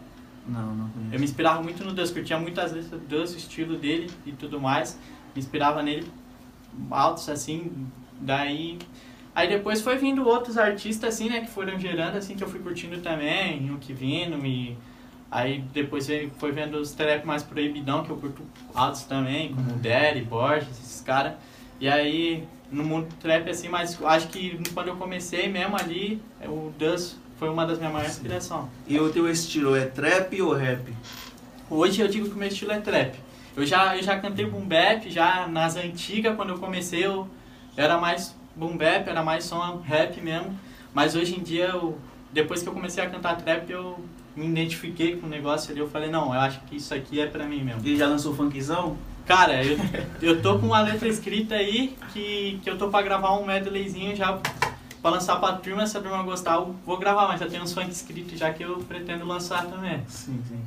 Não, 0.46 0.74
não 0.74 0.86
Eu 0.86 0.92
conheço. 0.92 1.18
me 1.18 1.24
inspirava 1.24 1.62
muito 1.62 1.84
no 1.84 1.92
Dust, 1.92 2.12
curtia 2.12 2.36
muitas 2.38 2.72
letras 2.72 3.00
do 3.00 3.06
Dust, 3.06 3.34
o 3.34 3.38
estilo 3.38 3.76
dele 3.78 4.10
e 4.26 4.32
tudo 4.32 4.60
mais. 4.60 4.98
Me 5.34 5.40
inspirava 5.40 5.82
nele 5.82 6.10
altos, 6.90 7.28
assim, 7.28 7.70
daí... 8.20 8.78
Aí 9.34 9.48
depois 9.48 9.80
foi 9.80 9.96
vindo 9.96 10.26
outros 10.26 10.58
artistas, 10.58 11.14
assim, 11.14 11.28
né, 11.28 11.40
que 11.40 11.50
foram 11.50 11.78
gerando, 11.78 12.16
assim, 12.16 12.34
que 12.34 12.44
eu 12.44 12.48
fui 12.48 12.60
curtindo 12.60 13.00
também, 13.00 13.70
o 13.70 13.78
que 13.78 13.92
vindo, 13.92 14.44
e... 14.46 14.76
Aí 15.30 15.64
depois 15.72 16.06
foi 16.36 16.52
vendo 16.52 16.74
os 16.74 16.92
trap 16.92 17.24
mais 17.24 17.42
proibidão, 17.42 18.04
que 18.04 18.10
eu 18.10 18.18
curto 18.18 18.42
altos 18.74 19.04
também, 19.04 19.54
como 19.54 19.70
o 19.70 19.78
Daddy, 19.78 20.20
Borges, 20.20 20.68
esses 20.68 21.00
caras. 21.00 21.32
E 21.80 21.88
aí, 21.88 22.46
no 22.70 22.84
mundo 22.84 23.08
trap, 23.18 23.48
assim, 23.48 23.70
mas 23.70 23.98
acho 24.04 24.28
que 24.28 24.60
quando 24.74 24.88
eu 24.88 24.96
comecei 24.96 25.48
mesmo 25.48 25.74
ali, 25.74 26.20
o 26.44 26.70
Dust 26.78 27.14
foi 27.38 27.48
uma 27.48 27.64
das 27.64 27.78
minhas 27.78 27.94
maiores 27.94 28.16
inspirações. 28.16 28.66
E 28.86 29.00
o 29.00 29.10
teu 29.10 29.26
estilo 29.26 29.74
é 29.74 29.86
trap 29.86 30.42
ou 30.42 30.52
rap? 30.52 30.94
Hoje 31.70 32.02
eu 32.02 32.08
digo 32.08 32.28
que 32.28 32.34
o 32.34 32.38
meu 32.38 32.48
estilo 32.48 32.72
é 32.72 32.80
trap. 32.80 33.16
Eu 33.56 33.64
já, 33.64 33.96
eu 33.96 34.02
já 34.02 34.18
cantei 34.18 34.44
boom 34.44 34.66
bap, 34.66 35.10
já 35.10 35.46
nas 35.48 35.76
antigas, 35.76 36.36
quando 36.36 36.50
eu 36.50 36.58
comecei, 36.58 37.06
eu 37.06 37.26
era 37.74 37.96
mais 37.96 38.36
boom 38.56 38.76
bap, 38.76 39.08
era 39.08 39.22
mais 39.22 39.44
som 39.44 39.80
rap 39.84 40.20
mesmo. 40.20 40.58
Mas 40.94 41.14
hoje 41.14 41.38
em 41.38 41.42
dia, 41.42 41.66
eu, 41.66 41.98
depois 42.32 42.62
que 42.62 42.68
eu 42.68 42.72
comecei 42.72 43.02
a 43.02 43.08
cantar 43.08 43.36
trap, 43.36 43.70
eu 43.70 44.04
me 44.36 44.46
identifiquei 44.46 45.16
com 45.16 45.26
o 45.26 45.30
negócio 45.30 45.70
ali. 45.70 45.80
Eu 45.80 45.88
falei, 45.88 46.10
não, 46.10 46.34
eu 46.34 46.40
acho 46.40 46.60
que 46.62 46.76
isso 46.76 46.94
aqui 46.94 47.20
é 47.20 47.26
pra 47.26 47.44
mim 47.44 47.62
mesmo. 47.62 47.80
E 47.84 47.96
já 47.96 48.06
lançou 48.06 48.34
funkzão? 48.34 48.96
Cara, 49.26 49.64
eu, 49.64 49.78
eu 50.20 50.42
tô 50.42 50.58
com 50.58 50.66
uma 50.66 50.80
letra 50.80 51.08
escrita 51.08 51.54
aí, 51.54 51.96
que, 52.12 52.58
que 52.62 52.68
eu 52.68 52.76
tô 52.76 52.88
pra 52.88 53.02
gravar 53.02 53.34
um 53.38 53.46
medleyzinho 53.46 54.16
já 54.16 54.38
pra 55.00 55.10
lançar 55.10 55.36
pra 55.36 55.52
turma. 55.52 55.86
Se 55.86 55.96
a 55.96 56.00
turma 56.00 56.22
gostar, 56.22 56.54
eu 56.54 56.74
vou 56.84 56.98
gravar, 56.98 57.28
mas 57.28 57.40
já 57.40 57.46
tem 57.46 57.60
uns 57.60 57.72
funk 57.72 57.90
escritos 57.90 58.38
já 58.38 58.52
que 58.52 58.62
eu 58.62 58.78
pretendo 58.78 59.24
lançar 59.24 59.66
também. 59.66 60.02
Sim, 60.08 60.40
sim. 60.48 60.60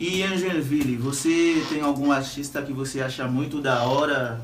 E 0.00 0.26
Joinville, 0.36 0.96
você 0.96 1.64
tem 1.68 1.80
algum 1.80 2.10
artista 2.10 2.60
que 2.62 2.72
você 2.72 3.00
acha 3.00 3.28
muito 3.28 3.60
da 3.60 3.84
hora, 3.84 4.40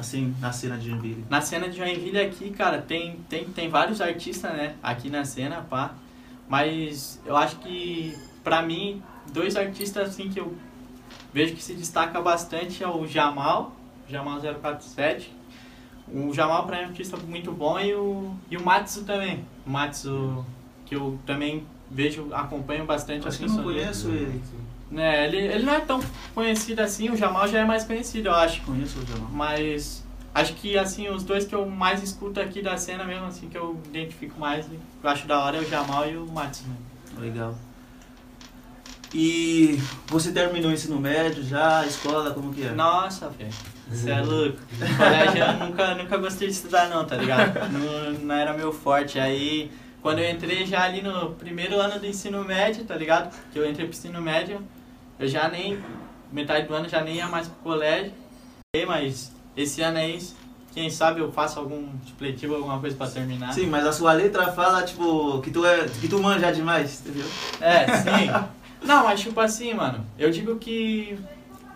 assim, 0.00 0.34
na 0.40 0.50
cena 0.52 0.76
de 0.76 0.88
Joinville? 0.90 1.24
Na 1.30 1.40
cena 1.40 1.68
de 1.68 1.76
Joinville 1.76 2.18
aqui, 2.20 2.50
cara, 2.50 2.80
tem, 2.82 3.16
tem, 3.28 3.44
tem 3.44 3.68
vários 3.68 4.00
artistas, 4.00 4.52
né? 4.52 4.74
Aqui 4.82 5.08
na 5.10 5.24
cena, 5.24 5.62
pá. 5.68 5.92
Mas 6.48 7.20
eu 7.24 7.36
acho 7.36 7.56
que, 7.58 8.16
pra 8.42 8.60
mim, 8.62 9.02
dois 9.32 9.54
artistas 9.56 10.08
assim 10.10 10.28
que 10.28 10.40
eu 10.40 10.54
vejo 11.32 11.54
que 11.54 11.62
se 11.62 11.74
destaca 11.74 12.20
bastante 12.20 12.82
é 12.82 12.88
o 12.88 13.06
Jamal, 13.06 13.72
Jamal 14.08 14.40
047. 14.40 15.32
O 16.12 16.34
Jamal 16.34 16.66
pra 16.66 16.76
mim 16.78 16.82
é 16.82 16.86
um 16.86 16.88
artista 16.90 17.16
muito 17.16 17.52
bom 17.52 17.78
e 17.78 17.94
o, 17.94 18.34
e 18.50 18.56
o 18.56 18.64
Matsu 18.64 19.04
também. 19.04 19.44
O 19.64 19.70
Matsu, 19.70 20.44
que 20.86 20.96
eu 20.96 21.18
também 21.24 21.64
vejo, 21.88 22.34
acompanho 22.34 22.84
bastante 22.84 23.28
Acho 23.28 23.38
que 23.38 23.44
assim. 23.44 23.54
não 23.56 23.62
sobre- 23.62 23.78
conheço 23.80 24.08
ele. 24.08 24.40
Né, 24.90 25.26
ele, 25.26 25.36
ele 25.36 25.64
não 25.64 25.74
é 25.74 25.80
tão 25.80 26.00
conhecido 26.34 26.80
assim, 26.80 27.10
o 27.10 27.16
Jamal 27.16 27.46
já 27.46 27.60
é 27.60 27.64
mais 27.64 27.84
conhecido, 27.84 28.28
eu 28.28 28.34
acho. 28.34 28.60
Conheço 28.62 28.98
o 28.98 29.06
Jamal. 29.06 29.28
Mas 29.30 30.04
acho 30.34 30.54
que 30.54 30.76
assim, 30.76 31.08
os 31.08 31.22
dois 31.22 31.44
que 31.44 31.54
eu 31.54 31.64
mais 31.66 32.02
escuto 32.02 32.40
aqui 32.40 32.60
da 32.60 32.76
cena 32.76 33.04
mesmo, 33.04 33.26
assim, 33.26 33.48
que 33.48 33.56
eu 33.56 33.80
identifico 33.86 34.38
mais, 34.38 34.66
que 34.66 34.78
eu 35.02 35.10
acho 35.10 35.28
da 35.28 35.38
hora 35.44 35.58
é 35.58 35.60
o 35.60 35.68
Jamal 35.68 36.10
e 36.10 36.16
o 36.16 36.26
Matsu, 36.26 36.64
né? 36.66 36.74
Legal. 37.18 37.54
E 39.12 39.78
você 40.06 40.30
terminou 40.30 40.70
o 40.70 40.74
ensino 40.74 40.98
médio 41.00 41.42
já, 41.42 41.84
escola, 41.84 42.32
como 42.32 42.52
que 42.52 42.64
é? 42.64 42.70
Nossa, 42.70 43.28
velho. 43.28 43.50
Você 43.88 44.10
é 44.10 44.20
louco. 44.22 44.58
No 44.78 44.96
colégio 44.96 45.38
eu 45.38 45.66
nunca, 45.66 45.94
nunca 45.96 46.16
gostei 46.16 46.48
de 46.48 46.54
estudar 46.54 46.88
não, 46.88 47.04
tá 47.04 47.16
ligado? 47.16 47.58
Não, 47.72 48.12
não 48.12 48.34
era 48.34 48.52
meu 48.52 48.72
forte. 48.72 49.18
Aí 49.18 49.70
quando 50.00 50.20
eu 50.20 50.30
entrei 50.30 50.64
já 50.64 50.84
ali 50.84 51.02
no 51.02 51.30
primeiro 51.30 51.78
ano 51.78 51.98
do 51.98 52.06
ensino 52.06 52.44
médio, 52.44 52.84
tá 52.84 52.96
ligado? 52.96 53.34
Que 53.52 53.58
eu 53.58 53.68
entrei 53.68 53.86
pro 53.86 53.96
ensino 53.96 54.22
médio, 54.22 54.62
eu 55.20 55.28
já 55.28 55.48
nem. 55.48 55.78
Metade 56.32 56.66
do 56.66 56.74
ano 56.74 56.88
já 56.88 57.02
nem 57.02 57.16
ia 57.16 57.28
mais 57.28 57.48
pro 57.48 57.56
colégio. 57.62 58.12
Mas 58.86 59.32
esse 59.56 59.82
ano 59.82 59.98
aí, 59.98 60.18
quem 60.72 60.88
sabe 60.88 61.20
eu 61.20 61.32
faço 61.32 61.58
algum 61.58 61.88
supletivo, 62.06 62.54
alguma 62.54 62.78
coisa 62.78 62.96
pra 62.96 63.08
terminar. 63.08 63.52
Sim, 63.52 63.66
mas 63.66 63.84
a 63.84 63.92
sua 63.92 64.12
letra 64.12 64.52
fala, 64.52 64.82
tipo, 64.82 65.40
que 65.40 65.50
tu, 65.50 65.66
é, 65.66 65.88
que 65.88 66.08
tu 66.08 66.20
manja 66.20 66.52
demais, 66.52 67.00
entendeu? 67.00 67.26
É, 67.60 67.86
sim. 67.98 68.48
Não, 68.82 69.04
mas 69.04 69.20
tipo 69.20 69.38
assim, 69.40 69.74
mano, 69.74 70.06
eu 70.18 70.30
digo 70.30 70.56
que, 70.56 71.18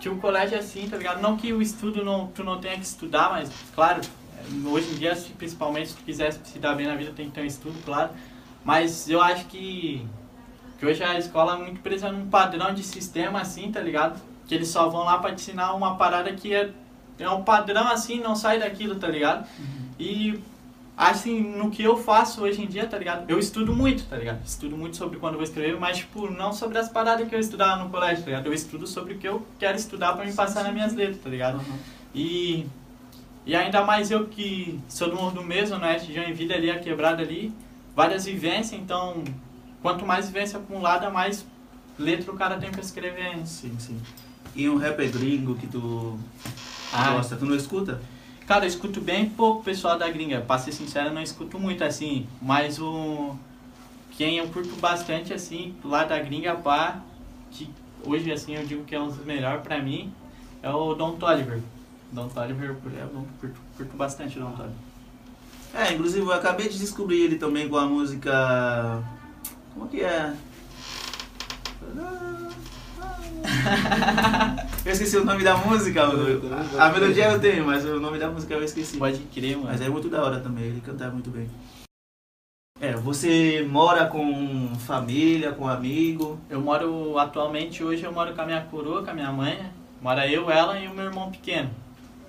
que 0.00 0.08
o 0.08 0.16
colégio 0.16 0.56
é 0.56 0.60
assim, 0.60 0.88
tá 0.88 0.96
ligado? 0.96 1.20
Não 1.20 1.36
que 1.36 1.52
o 1.52 1.60
estudo 1.60 2.04
não, 2.04 2.28
tu 2.28 2.42
não 2.42 2.58
tenha 2.58 2.76
que 2.76 2.84
estudar, 2.84 3.30
mas 3.30 3.50
claro, 3.74 4.00
hoje 4.66 4.90
em 4.92 4.94
dia, 4.94 5.16
principalmente, 5.36 5.90
se 5.90 5.96
tu 5.96 6.02
quiser 6.02 6.32
se 6.32 6.58
dar 6.58 6.74
bem 6.74 6.86
na 6.86 6.94
vida, 6.94 7.12
tem 7.14 7.26
que 7.26 7.32
ter 7.32 7.42
um 7.42 7.46
estudo, 7.46 7.76
claro. 7.84 8.10
Mas 8.64 9.10
eu 9.10 9.20
acho 9.20 9.44
que, 9.46 10.06
que 10.84 10.90
hoje 10.90 11.02
a 11.02 11.18
escola 11.18 11.54
é 11.54 11.58
muito 11.58 11.80
presa 11.80 12.12
num 12.12 12.28
padrão 12.28 12.74
de 12.74 12.82
sistema 12.82 13.40
assim, 13.40 13.72
tá 13.72 13.80
ligado? 13.80 14.20
Que 14.46 14.54
eles 14.54 14.68
só 14.68 14.88
vão 14.88 15.04
lá 15.04 15.18
pra 15.18 15.30
te 15.30 15.40
ensinar 15.40 15.72
uma 15.72 15.96
parada 15.96 16.30
que 16.32 16.54
é, 16.54 16.70
é 17.18 17.30
um 17.30 17.42
padrão 17.42 17.88
assim, 17.88 18.20
não 18.20 18.36
sai 18.36 18.58
daquilo, 18.58 18.96
tá 18.96 19.08
ligado? 19.08 19.46
E 19.98 20.38
assim, 20.96 21.40
no 21.40 21.70
que 21.70 21.82
eu 21.82 21.96
faço 21.96 22.42
hoje 22.42 22.62
em 22.62 22.66
dia, 22.66 22.86
tá 22.86 22.98
ligado? 22.98 23.28
Eu 23.28 23.38
estudo 23.38 23.74
muito, 23.74 24.04
tá 24.04 24.16
ligado? 24.16 24.44
Estudo 24.44 24.76
muito 24.76 24.96
sobre 24.96 25.18
quando 25.18 25.34
eu 25.34 25.38
vou 25.38 25.44
escrever, 25.44 25.78
mas, 25.80 25.98
tipo, 25.98 26.30
não 26.30 26.52
sobre 26.52 26.78
as 26.78 26.88
paradas 26.88 27.26
que 27.26 27.34
eu 27.34 27.40
estudava 27.40 27.82
no 27.82 27.90
colégio, 27.90 28.22
tá 28.22 28.30
ligado? 28.30 28.46
Eu 28.46 28.52
estudo 28.52 28.86
sobre 28.86 29.14
o 29.14 29.18
que 29.18 29.26
eu 29.26 29.44
quero 29.58 29.76
estudar 29.76 30.12
pra 30.12 30.24
me 30.24 30.32
passar 30.32 30.62
nas 30.62 30.72
minhas 30.72 30.92
letras, 30.92 31.18
tá 31.18 31.30
ligado? 31.30 31.60
E, 32.14 32.66
e 33.46 33.56
ainda 33.56 33.82
mais 33.82 34.10
eu 34.10 34.26
que 34.26 34.78
sou 34.88 35.08
do 35.08 35.16
mundo 35.16 35.42
mesmo, 35.42 35.78
né? 35.78 35.96
De 35.96 36.12
Joinville 36.12 36.52
ali, 36.52 36.70
a 36.70 36.78
quebrada 36.78 37.22
ali, 37.22 37.52
várias 37.96 38.26
vivências, 38.26 38.80
então, 38.80 39.24
quanto 39.84 40.06
mais 40.06 40.28
vivência 40.28 40.58
acumulada, 40.58 41.10
mais 41.10 41.44
letra 41.98 42.32
o 42.32 42.36
cara 42.36 42.56
tem 42.56 42.70
pra 42.70 42.80
escrever. 42.80 43.46
Sim, 43.46 43.76
sim. 43.78 44.00
E 44.56 44.66
um 44.66 44.78
rapper 44.78 45.12
gringo 45.12 45.56
que 45.56 45.66
tu 45.66 46.18
Ah, 46.90 47.12
gosta, 47.12 47.36
tu 47.36 47.44
não 47.44 47.54
escuta? 47.54 48.00
Cara, 48.46 48.64
eu 48.64 48.68
escuto 48.68 48.98
bem 48.98 49.28
pouco 49.28 49.60
o 49.60 49.62
pessoal 49.62 49.98
da 49.98 50.08
gringa. 50.08 50.40
Pra 50.40 50.56
ser 50.58 50.72
sincero, 50.72 51.08
eu 51.08 51.12
não 51.12 51.20
escuto 51.20 51.58
muito 51.58 51.84
assim. 51.84 52.26
Mas 52.40 52.80
o. 52.80 53.36
Quem 54.16 54.38
eu 54.38 54.48
curto 54.48 54.74
bastante, 54.76 55.34
assim, 55.34 55.74
lá 55.84 56.04
da 56.04 56.18
gringa, 56.18 56.54
pá, 56.54 57.02
que 57.50 57.68
hoje, 58.06 58.32
assim, 58.32 58.54
eu 58.54 58.64
digo 58.64 58.84
que 58.84 58.94
é 58.94 59.00
um 59.00 59.08
dos 59.08 59.22
melhores 59.26 59.62
pra 59.62 59.82
mim, 59.82 60.14
é 60.62 60.70
o 60.70 60.94
Don 60.94 61.16
Toliver. 61.16 61.60
Don 62.10 62.28
Toliver, 62.28 62.70
eu 62.70 63.26
curto, 63.38 63.60
curto 63.76 63.96
bastante 63.96 64.38
o 64.38 64.42
Don 64.42 64.52
Toliver. 64.52 64.76
É, 65.74 65.92
inclusive 65.92 66.24
eu 66.24 66.32
acabei 66.32 66.68
de 66.70 66.78
descobrir 66.78 67.20
ele 67.20 67.36
também 67.36 67.68
com 67.68 67.76
a 67.76 67.84
música. 67.84 69.02
Como 69.74 69.88
que 69.88 70.02
é? 70.02 70.32
Eu 74.84 74.92
esqueci 74.92 75.16
o 75.16 75.24
nome 75.24 75.42
da 75.42 75.56
música. 75.56 76.02
A, 76.78 76.86
a 76.86 76.92
melodia 76.92 77.30
eu 77.30 77.40
tenho, 77.40 77.64
mas 77.66 77.84
o 77.84 77.98
nome 77.98 78.18
da 78.18 78.30
música 78.30 78.54
eu 78.54 78.62
esqueci. 78.62 78.98
Pode 78.98 79.18
crer, 79.34 79.56
mano. 79.56 79.68
Mas 79.68 79.80
é 79.80 79.88
muito 79.88 80.08
da 80.08 80.22
hora 80.22 80.40
também, 80.40 80.64
ele 80.64 80.80
canta 80.80 81.10
muito 81.10 81.30
bem. 81.30 81.48
É, 82.80 82.92
você 82.92 83.66
mora 83.68 84.06
com 84.06 84.74
família, 84.80 85.52
com 85.52 85.66
amigo? 85.66 86.38
Eu 86.50 86.60
moro, 86.60 87.18
atualmente, 87.18 87.82
hoje 87.82 88.04
eu 88.04 88.12
moro 88.12 88.34
com 88.34 88.42
a 88.42 88.46
minha 88.46 88.60
coroa, 88.62 89.02
com 89.02 89.10
a 89.10 89.14
minha 89.14 89.32
mãe, 89.32 89.56
né? 89.56 89.72
Mora 90.02 90.28
eu, 90.28 90.50
ela 90.50 90.78
e 90.78 90.86
o 90.86 90.94
meu 90.94 91.06
irmão 91.06 91.30
pequeno. 91.30 91.70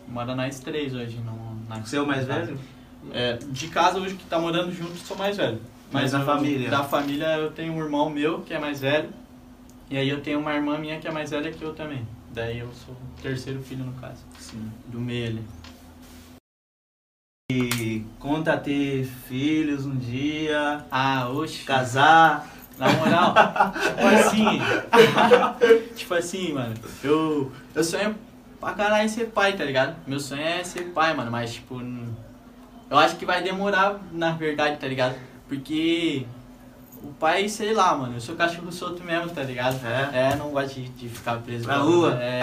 Mora 0.07 0.33
nós 0.33 0.59
três 0.59 0.93
hoje. 0.93 1.17
No, 1.17 1.55
na, 1.67 1.79
Você 1.81 1.97
é 1.97 2.01
o 2.01 2.07
mais 2.07 2.25
velho? 2.25 2.57
É, 3.11 3.33
de 3.33 3.67
casa 3.67 3.99
hoje 3.99 4.15
que 4.15 4.25
tá 4.25 4.39
morando 4.39 4.71
junto, 4.71 4.95
sou 4.97 5.17
mais 5.17 5.35
velho. 5.35 5.59
Mas 5.91 6.11
da 6.11 6.21
família? 6.21 6.69
Da 6.69 6.83
família 6.83 7.37
eu 7.37 7.51
tenho 7.51 7.73
um 7.73 7.79
irmão 7.83 8.09
meu 8.09 8.41
que 8.41 8.53
é 8.53 8.59
mais 8.59 8.81
velho. 8.81 9.09
E 9.89 9.97
aí 9.97 10.09
eu 10.09 10.21
tenho 10.21 10.39
uma 10.39 10.53
irmã 10.53 10.77
minha 10.77 10.99
que 10.99 11.07
é 11.07 11.11
mais 11.11 11.29
velha 11.29 11.51
que 11.51 11.61
eu 11.63 11.73
também. 11.73 12.05
Daí 12.33 12.59
eu 12.59 12.69
sou 12.73 12.93
o 12.95 13.21
terceiro 13.21 13.61
filho 13.61 13.85
no 13.85 13.93
caso. 13.93 14.23
Sim. 14.39 14.69
Do 14.87 14.99
meio 14.99 15.27
ali. 15.27 15.43
E 17.51 18.03
conta 18.19 18.57
ter 18.57 19.05
filhos 19.05 19.85
um 19.85 19.95
dia, 19.95 20.83
Ah, 20.91 21.29
oxe. 21.29 21.63
casar. 21.63 22.51
Na 22.77 22.91
moral, 22.91 23.33
tipo 23.87 24.07
assim. 24.07 24.45
tipo 25.95 26.13
assim, 26.13 26.51
mano. 26.51 26.73
Eu, 27.01 27.49
eu 27.73 27.83
sonho 27.85 28.13
pra 28.59 28.73
caralho 28.73 29.07
ser 29.07 29.27
pai, 29.27 29.55
tá 29.55 29.63
ligado? 29.63 29.95
Meu 30.05 30.19
sonho 30.19 30.41
é 30.41 30.61
ser 30.61 30.91
pai, 30.91 31.13
mano. 31.13 31.31
Mas, 31.31 31.53
tipo. 31.53 31.81
Eu 32.89 32.97
acho 32.97 33.15
que 33.15 33.25
vai 33.25 33.41
demorar, 33.41 34.01
na 34.11 34.31
verdade, 34.33 34.77
tá 34.77 34.87
ligado? 34.87 35.15
Porque. 35.47 36.25
O 37.03 37.13
pai, 37.13 37.47
sei 37.47 37.73
lá, 37.73 37.95
mano. 37.95 38.15
Eu 38.15 38.21
sou 38.21 38.35
cachorro 38.35 38.71
solto 38.71 39.03
mesmo, 39.03 39.29
tá 39.29 39.43
ligado? 39.43 39.79
É? 39.85 40.31
É, 40.31 40.35
não 40.35 40.49
gosto 40.49 40.73
de, 40.73 40.89
de 40.89 41.07
ficar 41.07 41.35
preso 41.37 41.67
Na 41.67 41.77
rua? 41.77 42.15
É. 42.15 42.39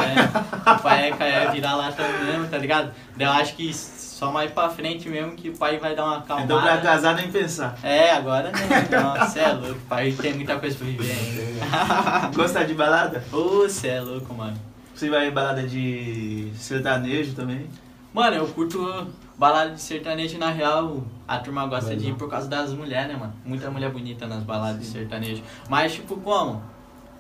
O 0.71 0.79
pai 0.79 1.11
é, 1.19 1.29
é 1.45 1.51
virar 1.51 1.75
lata 1.75 2.03
mesmo, 2.25 2.47
tá 2.47 2.59
ligado? 2.59 2.93
Daí 3.17 3.27
eu 3.27 3.33
acho 3.33 3.57
que 3.57 3.75
só 3.75 4.31
mais 4.31 4.53
pra 4.53 4.69
frente 4.69 5.09
mesmo 5.09 5.33
que 5.33 5.49
o 5.49 5.57
pai 5.57 5.79
vai 5.79 5.97
dar 5.97 6.05
uma 6.05 6.19
acalmada. 6.19 6.45
Então 6.45 6.63
pra 6.63 6.79
casar 6.79 7.17
nem 7.17 7.29
pensar. 7.33 7.77
É, 7.83 8.13
agora 8.13 8.53
não. 8.53 9.03
Nossa, 9.03 9.41
é 9.41 9.53
louco. 9.53 9.73
O 9.73 9.89
pai 9.89 10.13
tem 10.13 10.35
muita 10.35 10.57
coisa 10.61 10.77
pra 10.77 10.87
viver 10.87 11.11
ainda. 11.11 12.31
Gosta 12.33 12.65
de 12.65 12.75
balada? 12.75 13.25
Ô, 13.33 13.69
cê 13.69 13.89
é 13.89 14.01
louco, 14.01 14.33
mano. 14.33 14.57
Você 14.95 15.11
vai 15.11 15.27
em 15.27 15.33
balada 15.33 15.65
de 15.65 16.53
sertanejo 16.57 17.35
também? 17.35 17.67
Mano, 18.15 18.37
eu 18.37 18.47
curto 18.47 19.09
balada 19.39 19.71
de 19.71 19.81
sertanejo, 19.81 20.39
na 20.39 20.51
real, 20.51 21.05
a 21.27 21.39
turma 21.39 21.67
gosta 21.67 21.97
de 21.97 22.11
ir 22.11 22.15
por 22.15 22.29
causa 22.29 22.49
das 22.49 22.73
mulheres, 22.73 23.09
né, 23.09 23.19
mano? 23.19 23.35
Muita 23.45 23.71
mulher 23.71 23.91
bonita 23.91 24.27
nas 24.27 24.43
baladas 24.43 24.81
de 24.81 24.87
sertanejo. 24.87 25.43
Mas, 25.69 25.95
tipo, 25.95 26.17
como? 26.17 26.63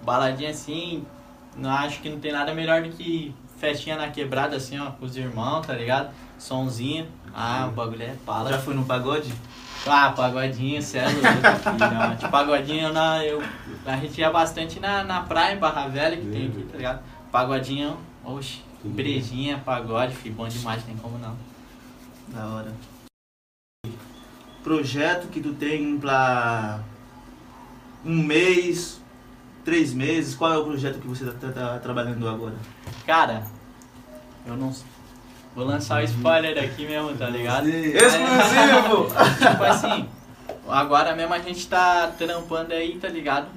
Baladinha 0.02 0.50
assim, 0.50 1.04
não 1.57 1.71
acho 1.71 2.00
que 2.00 2.09
não 2.09 2.19
tem 2.19 2.33
nada 2.33 2.54
melhor 2.54 2.83
do 2.83 2.90
que 2.90 3.35
festinha 3.57 3.97
na 3.97 4.09
quebrada, 4.09 4.57
assim, 4.57 4.78
ó, 4.78 4.90
com 4.90 5.04
os 5.04 5.16
irmãos, 5.16 5.66
tá 5.66 5.75
ligado? 5.75 6.11
Sonzinho. 6.38 7.07
Ah, 7.35 7.66
o 7.69 7.73
bagulho 7.73 8.02
é 8.02 8.14
pala. 8.26 8.50
Já 8.50 8.59
foi 8.59 8.75
no 8.75 8.85
pagode? 8.85 9.33
Ah, 9.87 10.11
pagodinho, 10.11 10.78
é 10.78 10.83
filho. 10.83 12.16
De 12.19 12.28
pagodinho, 12.31 12.92
na, 12.92 13.25
eu, 13.25 13.42
a 13.87 13.97
gente 13.97 14.21
ia 14.21 14.31
bastante 14.31 14.78
na, 14.78 15.02
na 15.02 15.23
praia, 15.23 15.54
em 15.54 15.59
Barra 15.59 15.88
Velha, 15.88 16.16
que 16.16 16.26
tem 16.26 16.47
aqui, 16.47 16.62
tá 16.71 16.76
ligado? 16.76 17.02
Pagodinho, 17.31 17.97
oxe, 18.25 18.61
brejinha, 18.85 19.59
pagode, 19.64 20.14
filho, 20.14 20.35
bom 20.35 20.47
demais, 20.47 20.85
tem 20.85 20.97
como 20.97 21.19
não. 21.19 21.35
Da 22.32 22.46
hora. 22.46 22.72
Projeto 24.64 25.28
que 25.28 25.40
tu 25.40 25.52
tem 25.54 25.98
pra 25.98 26.80
um 28.04 28.22
mês, 28.22 29.00
três 29.64 29.92
meses, 29.92 30.34
qual 30.34 30.52
é 30.52 30.58
o 30.58 30.64
projeto 30.64 31.00
que 31.00 31.06
você 31.08 31.24
tá, 31.24 31.32
tá- 31.32 31.52
tá 31.52 31.78
trabalhando 31.80 32.28
agora? 32.28 32.54
Cara, 33.04 33.44
eu 34.46 34.56
não. 34.56 34.72
Vou 35.54 35.66
lançar 35.66 36.00
o 36.00 36.04
spoiler 36.04 36.62
aqui 36.64 36.86
mesmo, 36.86 37.14
tá 37.16 37.28
ligado? 37.28 37.68
Exclusivo! 37.68 39.08
tipo 39.50 39.64
assim, 39.64 40.08
agora 40.66 41.14
mesmo 41.14 41.34
a 41.34 41.38
gente 41.38 41.66
tá 41.68 42.06
trampando 42.16 42.72
aí, 42.72 42.96
tá 42.98 43.08
ligado? 43.08 43.48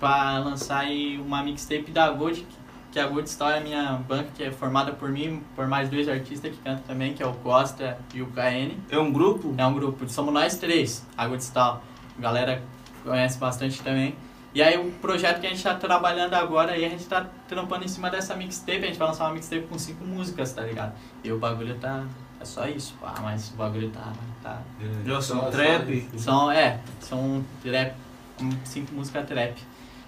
Pra 0.00 0.38
lançar 0.38 0.78
aí 0.80 1.18
uma 1.18 1.42
mixtape 1.42 1.90
da 1.90 2.08
Gold, 2.10 2.46
que 2.92 3.00
a 3.00 3.06
Gold 3.06 3.28
Style 3.28 3.54
é 3.54 3.58
a 3.58 3.60
minha 3.60 3.92
banca, 4.06 4.28
que 4.36 4.44
é 4.44 4.52
formada 4.52 4.92
por 4.92 5.10
mim, 5.10 5.42
por 5.56 5.66
mais 5.66 5.88
dois 5.88 6.06
artistas 6.08 6.52
que 6.52 6.58
cantam 6.58 6.84
também, 6.86 7.14
que 7.14 7.22
é 7.22 7.26
o 7.26 7.32
Costa 7.32 7.98
e 8.12 8.20
o 8.20 8.26
KN. 8.26 8.76
É 8.90 8.98
um 8.98 9.10
grupo? 9.10 9.54
É 9.56 9.66
um 9.66 9.72
grupo, 9.72 10.06
somos 10.08 10.32
nós 10.32 10.56
três, 10.56 11.04
a 11.16 11.26
Good 11.26 11.42
Style. 11.42 11.78
A 12.18 12.20
galera 12.20 12.62
conhece 13.02 13.38
bastante 13.38 13.82
também. 13.82 14.14
E 14.54 14.62
aí 14.62 14.76
o 14.76 14.92
projeto 14.92 15.40
que 15.40 15.46
a 15.46 15.50
gente 15.50 15.62
tá 15.62 15.74
trabalhando 15.74 16.34
agora, 16.34 16.72
aí 16.72 16.84
a 16.84 16.88
gente 16.90 17.06
tá 17.06 17.26
trampando 17.48 17.86
em 17.86 17.88
cima 17.88 18.10
dessa 18.10 18.36
mixtape, 18.36 18.84
a 18.84 18.86
gente 18.86 18.98
vai 18.98 19.08
lançar 19.08 19.24
uma 19.24 19.32
mixtape 19.32 19.66
com 19.66 19.78
cinco 19.78 20.04
músicas, 20.04 20.52
tá 20.52 20.60
ligado? 20.62 20.92
E 21.24 21.32
o 21.32 21.38
bagulho 21.38 21.74
tá. 21.78 22.04
É 22.38 22.44
só 22.44 22.66
isso, 22.66 22.94
pá, 23.00 23.14
mas 23.22 23.50
o 23.50 23.54
bagulho 23.54 23.88
tá. 23.90 24.12
tá 24.42 24.60
Eu 25.06 25.22
sou 25.22 25.46
um 25.46 25.50
trap. 25.50 26.06
são, 26.18 26.50
é, 26.50 26.78
são 27.00 27.42
trap, 27.62 27.94
cinco 28.64 28.94
músicas 28.94 29.26
trap. 29.26 29.54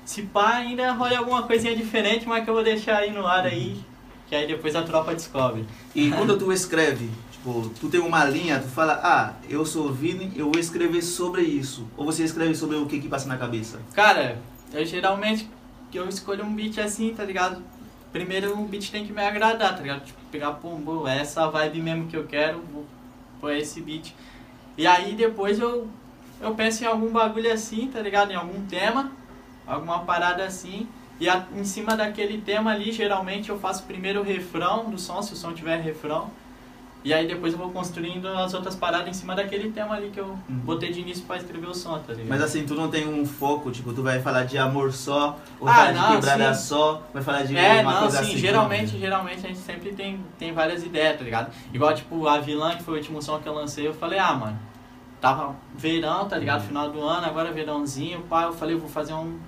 Se 0.04 0.22
pá, 0.22 0.56
ainda 0.56 0.92
rola 0.92 1.18
alguma 1.18 1.42
coisinha 1.44 1.74
diferente, 1.74 2.26
mas 2.26 2.44
que 2.44 2.50
eu 2.50 2.54
vou 2.54 2.64
deixar 2.64 2.98
aí 2.98 3.12
no 3.12 3.26
ar 3.26 3.46
aí, 3.46 3.80
que 4.28 4.34
aí 4.34 4.46
depois 4.46 4.76
a 4.76 4.82
tropa 4.82 5.14
descobre. 5.14 5.64
E 5.94 6.10
quando 6.10 6.38
tu 6.38 6.52
escreve, 6.52 7.10
Tipo, 7.44 7.68
tu 7.78 7.90
tem 7.90 8.00
uma 8.00 8.24
linha, 8.24 8.58
tu 8.58 8.68
fala, 8.68 8.98
ah, 9.04 9.34
eu 9.50 9.66
sou 9.66 9.88
o 9.88 9.92
Vini, 9.92 10.32
eu 10.34 10.50
vou 10.50 10.58
escrever 10.58 11.02
sobre 11.02 11.42
isso. 11.42 11.86
Ou 11.94 12.06
você 12.06 12.24
escreve 12.24 12.54
sobre 12.54 12.76
o 12.76 12.86
que 12.86 12.98
que 12.98 13.06
passa 13.06 13.28
na 13.28 13.36
cabeça? 13.36 13.82
Cara, 13.92 14.38
eu 14.72 14.82
geralmente 14.86 15.46
eu 15.92 16.08
escolho 16.08 16.42
um 16.42 16.54
beat 16.54 16.78
assim, 16.78 17.12
tá 17.12 17.22
ligado? 17.22 17.62
Primeiro 18.10 18.58
o 18.58 18.64
beat 18.64 18.90
tem 18.90 19.06
que 19.06 19.12
me 19.12 19.22
agradar, 19.22 19.76
tá 19.76 19.82
ligado? 19.82 20.06
Tipo, 20.06 20.18
pegar, 20.32 20.52
pum, 20.52 20.80
pum, 20.80 21.06
é 21.06 21.20
essa 21.20 21.46
vibe 21.50 21.82
mesmo 21.82 22.06
que 22.06 22.16
eu 22.16 22.24
quero, 22.24 22.62
vou 22.72 22.86
pôr 23.42 23.52
esse 23.52 23.82
beat. 23.82 24.14
E 24.78 24.86
aí 24.86 25.14
depois 25.14 25.58
eu, 25.58 25.86
eu 26.40 26.54
penso 26.54 26.82
em 26.82 26.86
algum 26.86 27.12
bagulho 27.12 27.52
assim, 27.52 27.90
tá 27.92 28.00
ligado? 28.00 28.30
Em 28.30 28.36
algum 28.36 28.64
tema, 28.64 29.12
alguma 29.66 30.00
parada 30.00 30.44
assim. 30.44 30.88
E 31.20 31.28
a, 31.28 31.44
em 31.54 31.64
cima 31.64 31.96
daquele 31.96 32.40
tema 32.40 32.72
ali, 32.72 32.90
geralmente 32.90 33.48
eu 33.48 33.58
faço 33.58 33.84
primeiro 33.84 34.20
o 34.20 34.24
refrão 34.24 34.90
do 34.90 34.98
som, 34.98 35.22
se 35.22 35.32
o 35.32 35.36
som 35.36 35.52
tiver 35.52 35.80
refrão. 35.80 36.30
E 37.04 37.12
aí 37.12 37.26
depois 37.28 37.52
eu 37.52 37.58
vou 37.58 37.68
construindo 37.70 38.26
as 38.26 38.54
outras 38.54 38.74
paradas 38.74 39.08
em 39.08 39.12
cima 39.12 39.34
daquele 39.34 39.70
tema 39.70 39.94
ali 39.94 40.08
que 40.08 40.18
eu 40.18 40.24
Uhum. 40.24 40.38
botei 40.48 40.90
de 40.90 41.00
início 41.02 41.22
pra 41.26 41.36
escrever 41.36 41.66
o 41.68 41.74
som, 41.74 41.98
tá 41.98 42.14
ligado? 42.14 42.28
Mas 42.30 42.40
assim, 42.42 42.64
tu 42.64 42.74
não 42.74 42.88
tem 42.90 43.06
um 43.06 43.26
foco, 43.26 43.70
tipo, 43.70 43.92
tu 43.92 44.02
vai 44.02 44.22
falar 44.22 44.44
de 44.44 44.56
amor 44.56 44.90
só, 44.90 45.38
ou 45.60 45.68
Ah, 45.68 45.74
falar 45.74 45.92
de 45.92 45.98
não, 45.98 46.14
quebrada 46.14 46.54
sim. 46.54 46.66
só, 46.66 47.02
vai 47.12 47.22
falar 47.22 47.42
de 47.42 47.54
É, 47.54 47.82
uma 47.82 47.92
não, 47.92 48.00
coisa 48.00 48.18
sim, 48.18 48.24
assim. 48.24 48.36
geralmente, 48.38 48.98
geralmente 48.98 49.44
a 49.44 49.48
gente 49.48 49.58
sempre 49.60 49.92
tem, 49.92 50.18
tem 50.38 50.54
várias 50.54 50.82
ideias, 50.82 51.18
tá 51.18 51.24
ligado? 51.24 51.52
Igual, 51.74 51.94
tipo, 51.94 52.26
a 52.26 52.38
vilã, 52.38 52.74
que 52.74 52.82
foi 52.82 52.94
o 52.94 52.96
último 52.96 53.20
som 53.20 53.38
que 53.38 53.46
eu 53.46 53.52
lancei, 53.54 53.86
eu 53.86 53.92
falei, 53.92 54.18
ah, 54.18 54.32
mano, 54.32 54.58
tava 55.20 55.54
verão, 55.76 56.26
tá 56.26 56.38
ligado? 56.38 56.66
Final 56.66 56.90
do 56.90 57.02
ano, 57.02 57.26
agora 57.26 57.52
verãozinho, 57.52 58.22
pá, 58.22 58.44
eu 58.44 58.52
falei, 58.54 58.76
vou 58.76 58.88
fazer 58.88 59.12
um 59.12 59.38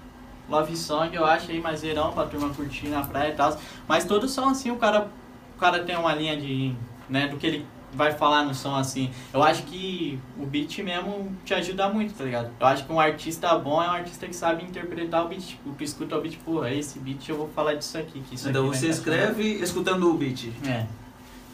love 0.49 0.77
song, 0.77 1.15
eu 1.15 1.25
acho 1.25 1.51
aí, 1.51 1.61
mais 1.61 1.83
verão, 1.83 2.13
pra 2.13 2.27
turma 2.27 2.51
curtir 2.51 2.89
na 2.89 3.03
praia 3.03 3.33
e 3.33 3.37
tal. 3.37 3.59
Mas 3.89 4.05
todos 4.05 4.31
são 4.31 4.49
assim, 4.49 4.71
o 4.71 4.77
cara, 4.77 5.09
o 5.57 5.59
cara 5.59 5.83
tem 5.83 5.97
uma 5.97 6.15
linha 6.15 6.37
de, 6.37 6.75
né, 7.09 7.29
do 7.29 7.37
que 7.37 7.47
ele 7.47 7.67
vai 7.93 8.13
falar 8.13 8.45
no 8.45 8.55
som, 8.55 8.75
assim. 8.77 9.11
Eu 9.33 9.43
acho 9.43 9.63
que 9.65 10.19
o 10.39 10.45
beat 10.45 10.79
mesmo 10.79 11.35
te 11.45 11.55
ajuda 11.55 11.89
muito, 11.89 12.15
tá 12.15 12.25
ligado? 12.25 12.51
Eu 12.61 12.67
acho 12.67 12.85
que 12.85 12.93
um 12.93 13.01
artista 13.01 13.57
bom 13.59 13.83
é 13.83 13.89
um 13.89 13.93
artista 13.93 14.27
que 14.27 14.37
sabe 14.37 14.65
interpretar 14.65 15.25
o 15.25 15.29
beat, 15.29 15.43
tipo, 15.43 15.73
que 15.75 15.85
escuta 15.85 16.17
o 16.17 16.21
beat, 16.21 16.37
porra, 16.39 16.71
esse 16.71 16.99
beat 16.99 17.29
eu 17.29 17.37
vou 17.37 17.49
falar 17.49 17.75
disso 17.75 17.97
aqui, 17.97 18.21
que 18.21 18.35
isso 18.35 18.49
Então 18.49 18.69
aqui 18.69 18.79
você 18.79 18.89
escreve 18.89 19.55
escutando 19.55 20.11
o 20.11 20.15
beat. 20.15 20.53
É. 20.67 20.87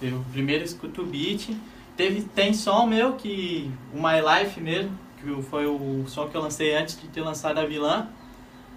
Eu 0.02 0.24
primeiro 0.32 0.64
escuto 0.64 1.02
o 1.02 1.06
beat. 1.06 1.50
Teve, 1.96 2.22
tem 2.22 2.52
som 2.52 2.86
meu 2.86 3.12
que. 3.12 3.70
O 3.94 3.98
My 3.98 4.20
Life 4.20 4.60
mesmo, 4.60 4.98
que 5.18 5.42
foi 5.42 5.66
o 5.66 6.04
som 6.08 6.28
que 6.28 6.36
eu 6.36 6.40
lancei 6.40 6.74
antes 6.74 7.00
de 7.00 7.06
ter 7.06 7.20
lançado 7.20 7.58
a 7.58 7.64
vilã. 7.64 8.08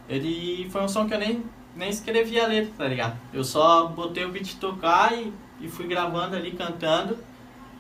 Ele 0.08 0.68
foi 0.70 0.82
um 0.82 0.88
som 0.88 1.08
que 1.08 1.14
eu 1.14 1.20
nem, 1.20 1.44
nem 1.76 1.90
escrevi 1.90 2.40
a 2.40 2.48
letra, 2.48 2.72
tá 2.78 2.88
ligado? 2.88 3.18
Eu 3.34 3.44
só 3.44 3.88
botei 3.88 4.24
o 4.26 4.30
beat 4.32 4.56
tocar 4.56 5.14
e, 5.14 5.34
e 5.60 5.68
fui 5.68 5.88
gravando 5.88 6.36
ali, 6.36 6.52
cantando, 6.52 7.18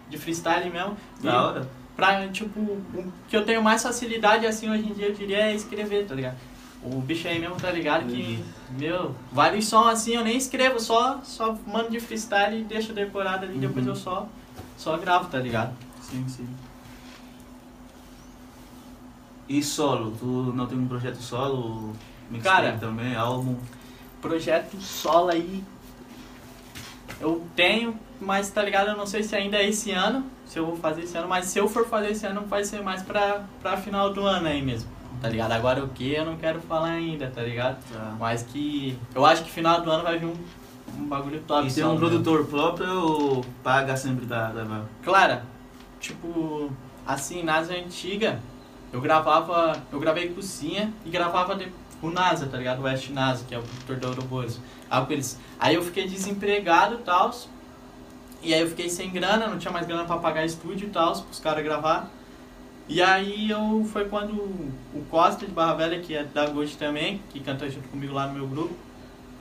de 0.10 0.18
freestyle 0.18 0.70
mesmo. 0.70 0.98
Da 1.22 1.42
hora. 1.48 1.70
Pra, 1.96 2.28
tipo, 2.28 2.60
o 2.60 3.14
que 3.30 3.38
eu 3.38 3.46
tenho 3.46 3.64
mais 3.64 3.82
facilidade, 3.82 4.46
assim, 4.46 4.70
hoje 4.70 4.84
em 4.90 4.94
dia, 4.94 5.08
eu 5.08 5.14
diria, 5.14 5.38
é 5.50 5.56
escrever, 5.56 6.06
tá 6.06 6.14
ligado? 6.16 6.36
O 6.84 7.00
bicho 7.00 7.28
aí 7.28 7.40
mesmo, 7.40 7.56
tá 7.56 7.72
ligado? 7.72 8.06
Que, 8.06 8.44
meu, 8.72 9.16
vários 9.32 9.66
sons 9.68 9.88
assim 9.88 10.14
eu 10.14 10.24
nem 10.24 10.38
escrevo, 10.38 10.80
só, 10.80 11.20
só 11.24 11.58
mando 11.66 11.90
de 11.90 12.00
freestyle 12.00 12.60
e 12.60 12.64
deixo 12.64 12.92
decorado 12.94 13.46
ali, 13.46 13.58
depois 13.58 13.86
Uhum. 13.86 13.92
eu 13.94 13.96
só, 13.96 14.28
só 14.78 14.98
gravo, 14.98 15.30
tá 15.30 15.40
ligado? 15.40 15.74
Sim, 16.02 16.26
sim. 16.28 16.48
E 19.48 19.64
solo? 19.64 20.12
Tu 20.20 20.26
não 20.26 20.66
tem 20.68 20.78
um 20.78 20.88
projeto 20.88 21.18
solo? 21.18 21.94
Cara. 22.42 22.78
também, 22.80 23.16
álbum? 23.16 23.56
Projeto 24.22 24.80
solo 24.82 25.30
aí, 25.30 25.64
eu 27.20 27.46
tenho, 27.56 27.98
mas 28.20 28.50
tá 28.50 28.62
ligado? 28.62 28.90
Eu 28.90 28.98
não 28.98 29.06
sei 29.06 29.24
se 29.24 29.36
ainda 29.36 29.58
é 29.58 29.70
esse 29.70 29.92
ano, 29.92 30.26
se 30.46 30.60
eu 30.60 30.66
vou 30.66 30.76
fazer 30.76 31.04
esse 31.04 31.18
ano, 31.18 31.28
mas 31.28 31.46
se 31.46 31.60
eu 31.60 31.68
for 31.68 31.88
fazer 31.88 32.12
esse 32.12 32.26
ano, 32.26 32.42
vai 32.42 32.64
ser 32.64 32.82
mais 32.82 33.02
pra, 33.04 33.44
pra 33.62 33.78
final 33.78 34.12
do 34.12 34.26
ano 34.26 34.48
aí 34.48 34.62
mesmo, 34.62 34.90
tá 35.22 35.30
ligado? 35.30 35.52
Agora 35.52 35.84
o 35.84 35.90
que 35.90 36.14
eu 36.14 36.26
não 36.26 36.38
quero 36.38 36.60
falar 36.62 36.90
ainda, 36.90 37.32
tá 37.34 37.42
ligado? 37.42 37.78
Tá. 37.92 38.16
Mas 38.20 38.44
que 38.44 38.98
eu 39.14 39.26
acho 39.26 39.44
que 39.44 39.52
final 39.52 39.82
do 39.82 39.92
ano 39.92 40.04
vai 40.04 40.18
vir 40.18 40.28
um, 40.28 40.36
um 40.98 41.06
bagulho 41.08 41.42
top. 41.42 41.68
E 41.68 41.74
tem 41.74 41.84
um 41.84 41.94
né? 41.94 42.00
produtor 42.00 42.46
próprio 42.48 43.02
ou 43.02 43.46
paga 43.64 43.96
sempre 43.96 44.26
gravar? 44.26 44.86
Claro, 45.04 45.42
tipo, 46.00 46.72
assim, 47.06 47.44
nas 47.44 47.70
antigas, 47.70 48.40
eu 48.92 49.02
gravava, 49.02 49.74
eu 49.92 50.00
gravei 50.00 50.34
Cinha 50.42 50.94
e 51.06 51.10
gravava 51.10 51.56
de, 51.56 51.68
o 52.02 52.10
NASA, 52.10 52.48
tá 52.48 52.58
ligado? 52.58 52.80
O 52.80 52.84
West 52.84 53.10
NASA, 53.10 53.44
que 53.46 53.56
é 53.56 53.60
o 53.60 53.64
produtor 53.64 53.98
da 53.98 54.08
Ouroboros. 54.10 54.60
Aí 55.60 55.76
eu 55.76 55.84
fiquei 55.84 56.08
desempregado 56.08 56.96
e 56.96 56.98
tal, 57.00 57.34
e 58.42 58.54
aí 58.54 58.62
eu 58.62 58.68
fiquei 58.68 58.90
sem 58.90 59.10
grana, 59.10 59.48
não 59.48 59.58
tinha 59.58 59.72
mais 59.72 59.88
grana 59.88 60.06
pra 60.06 60.18
pagar 60.18 60.46
estúdio 60.46 60.88
e 60.88 60.92
tal, 60.92 61.20
pros 61.20 61.40
caras 61.40 61.64
gravar. 61.64 62.10
E 62.88 63.02
aí 63.02 63.50
eu, 63.50 63.84
foi 63.92 64.06
quando 64.06 64.34
o 64.34 65.06
Costa 65.10 65.46
de 65.46 65.52
Barra 65.52 65.74
Velha, 65.74 66.00
que 66.00 66.16
é 66.16 66.24
da 66.24 66.46
Gold 66.46 66.78
também, 66.78 67.20
que 67.32 67.40
canta 67.40 67.68
junto 67.68 67.88
comigo 67.90 68.14
lá 68.14 68.28
no 68.28 68.36
meu 68.36 68.48
grupo, 68.48 68.76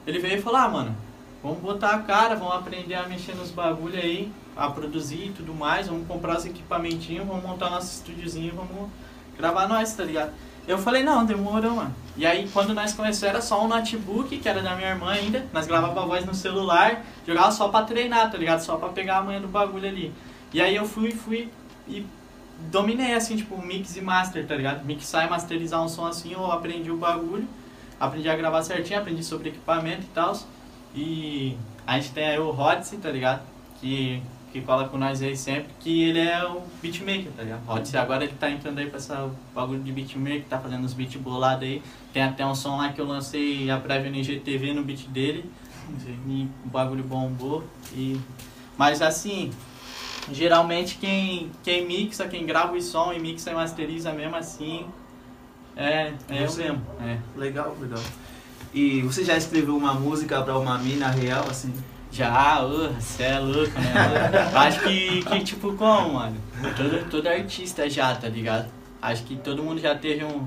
ele 0.06 0.18
veio 0.18 0.38
e 0.38 0.42
falou, 0.42 0.60
ah, 0.60 0.68
mano, 0.68 0.96
vamos 1.42 1.58
botar 1.58 1.90
a 1.90 1.98
cara, 1.98 2.34
vamos 2.34 2.54
aprender 2.54 2.94
a 2.94 3.06
mexer 3.06 3.34
nos 3.34 3.50
bagulho 3.50 3.98
aí, 3.98 4.32
a 4.56 4.70
produzir 4.70 5.26
e 5.26 5.32
tudo 5.32 5.52
mais, 5.52 5.88
vamos 5.88 6.06
comprar 6.06 6.38
os 6.38 6.46
equipamentinhos, 6.46 7.26
vamos 7.26 7.42
montar 7.42 7.68
nosso 7.68 7.96
estúdiozinho, 7.96 8.54
vamos 8.54 8.88
gravar 9.36 9.68
nós, 9.68 9.92
tá 9.92 10.04
ligado? 10.04 10.32
Eu 10.66 10.78
falei, 10.78 11.02
não, 11.02 11.24
demorou, 11.26 11.72
mano. 11.72 11.94
E 12.16 12.24
aí, 12.24 12.48
quando 12.52 12.72
nós 12.72 12.92
começamos, 12.92 13.22
era 13.22 13.42
só 13.42 13.62
um 13.64 13.68
notebook, 13.68 14.36
que 14.38 14.48
era 14.48 14.62
da 14.62 14.74
minha 14.74 14.90
irmã 14.90 15.10
ainda. 15.10 15.46
Nós 15.52 15.66
gravava 15.66 16.02
a 16.02 16.06
voz 16.06 16.24
no 16.24 16.34
celular, 16.34 17.04
jogava 17.26 17.50
só 17.50 17.68
pra 17.68 17.82
treinar, 17.82 18.30
tá 18.30 18.38
ligado? 18.38 18.60
Só 18.60 18.76
pra 18.76 18.88
pegar 18.88 19.18
a 19.18 19.22
manha 19.22 19.40
do 19.40 19.48
bagulho 19.48 19.88
ali. 19.88 20.12
E 20.52 20.62
aí 20.62 20.74
eu 20.74 20.86
fui, 20.86 21.10
fui 21.10 21.50
e 21.86 22.06
dominei, 22.70 23.14
assim, 23.14 23.36
tipo, 23.36 23.60
mix 23.60 23.96
e 23.96 24.00
master, 24.00 24.46
tá 24.46 24.54
ligado? 24.54 24.84
Mixar 24.84 25.26
e 25.26 25.30
masterizar 25.30 25.82
um 25.82 25.88
som 25.88 26.06
assim, 26.06 26.32
eu 26.32 26.50
aprendi 26.50 26.90
o 26.90 26.96
bagulho. 26.96 27.46
Aprendi 27.98 28.28
a 28.28 28.36
gravar 28.36 28.62
certinho, 28.62 28.98
aprendi 28.98 29.22
sobre 29.22 29.50
equipamento 29.50 30.02
e 30.02 30.14
tal. 30.14 30.38
E 30.94 31.58
a 31.86 31.98
gente 31.98 32.12
tem 32.12 32.26
aí 32.26 32.38
o 32.38 32.50
Rodse, 32.50 32.96
tá 32.96 33.10
ligado? 33.10 33.42
Que, 33.80 34.22
que 34.54 34.60
cola 34.60 34.88
com 34.88 34.96
nós 34.96 35.20
aí 35.20 35.36
sempre, 35.36 35.66
que 35.80 36.04
ele 36.04 36.20
é 36.20 36.46
o 36.46 36.62
beatmaker, 36.80 37.32
tá 37.36 37.42
ligado? 37.42 37.64
Rodse 37.66 37.96
agora 37.96 38.22
ele 38.22 38.34
tá 38.34 38.48
entrando 38.48 38.78
aí 38.78 38.86
pra 38.86 38.98
essa 38.98 39.28
bagulho 39.52 39.82
de 39.82 39.90
beatmaker, 39.90 40.44
tá 40.48 40.60
fazendo 40.60 40.84
os 40.84 40.92
beats 40.92 41.20
bolados 41.20 41.64
aí. 41.64 41.82
Tem 42.12 42.22
até 42.22 42.46
um 42.46 42.54
som 42.54 42.76
lá 42.76 42.92
que 42.92 43.00
eu 43.00 43.04
lancei 43.04 43.68
a 43.68 43.78
prévia 43.78 44.08
no 44.12 44.16
IGTV 44.16 44.72
no 44.72 44.84
beat 44.84 45.08
dele. 45.08 45.50
E 46.28 46.46
o 46.64 46.68
bagulho 46.68 47.02
bombou. 47.02 47.64
E... 47.92 48.16
Mas 48.78 49.02
assim, 49.02 49.50
geralmente 50.30 50.98
quem, 50.98 51.50
quem 51.64 51.84
mixa, 51.84 52.28
quem 52.28 52.46
grava 52.46 52.76
o 52.76 52.80
som 52.80 53.12
e 53.12 53.18
mixa 53.18 53.50
e 53.50 53.54
masteriza 53.54 54.12
mesmo 54.12 54.36
assim, 54.36 54.86
é, 55.76 56.12
é 56.28 56.44
eu 56.44 56.54
mesmo. 56.54 56.80
É. 57.00 57.18
Legal, 57.36 57.76
legal. 57.80 58.02
E 58.72 59.02
você 59.02 59.24
já 59.24 59.36
escreveu 59.36 59.76
uma 59.76 59.94
música 59.94 60.40
pra 60.42 60.56
uma 60.56 60.78
mina 60.78 61.08
real, 61.08 61.44
assim? 61.50 61.74
Já, 62.14 62.60
você 62.64 63.24
é 63.24 63.38
louco, 63.40 63.72
né, 63.80 64.52
Acho 64.54 64.80
que, 64.84 65.22
que, 65.24 65.40
tipo, 65.40 65.72
como, 65.74 66.14
mano? 66.14 66.36
Todo, 66.76 67.10
todo 67.10 67.26
artista 67.26 67.90
já, 67.90 68.14
tá 68.14 68.28
ligado? 68.28 68.68
Acho 69.02 69.24
que 69.24 69.34
todo 69.34 69.64
mundo 69.64 69.80
já 69.80 69.96
teve 69.96 70.24
um, 70.24 70.46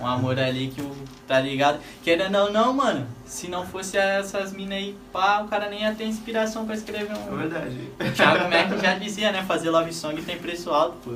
um 0.00 0.06
amor 0.06 0.36
ali 0.38 0.72
que. 0.74 0.82
Tá 1.26 1.38
ligado? 1.40 1.78
Querendo 2.02 2.36
ou 2.38 2.50
não, 2.52 2.72
mano, 2.72 3.06
se 3.24 3.48
não 3.48 3.64
fosse 3.64 3.96
essas 3.96 4.52
minas 4.52 4.78
aí, 4.78 4.96
pá, 5.12 5.42
o 5.42 5.48
cara 5.48 5.68
nem 5.70 5.82
ia 5.82 5.94
ter 5.94 6.04
inspiração 6.04 6.66
pra 6.66 6.74
escrever 6.74 7.12
É 7.12 7.14
um. 7.30 7.36
verdade. 7.36 7.78
O 8.00 8.10
Thiago 8.12 8.44
Mac 8.50 8.80
já 8.82 8.94
dizia, 8.94 9.30
né? 9.30 9.44
Fazer 9.46 9.70
love 9.70 9.92
song 9.92 10.20
tem 10.22 10.36
preço 10.38 10.70
alto, 10.70 10.96
pô. 11.04 11.10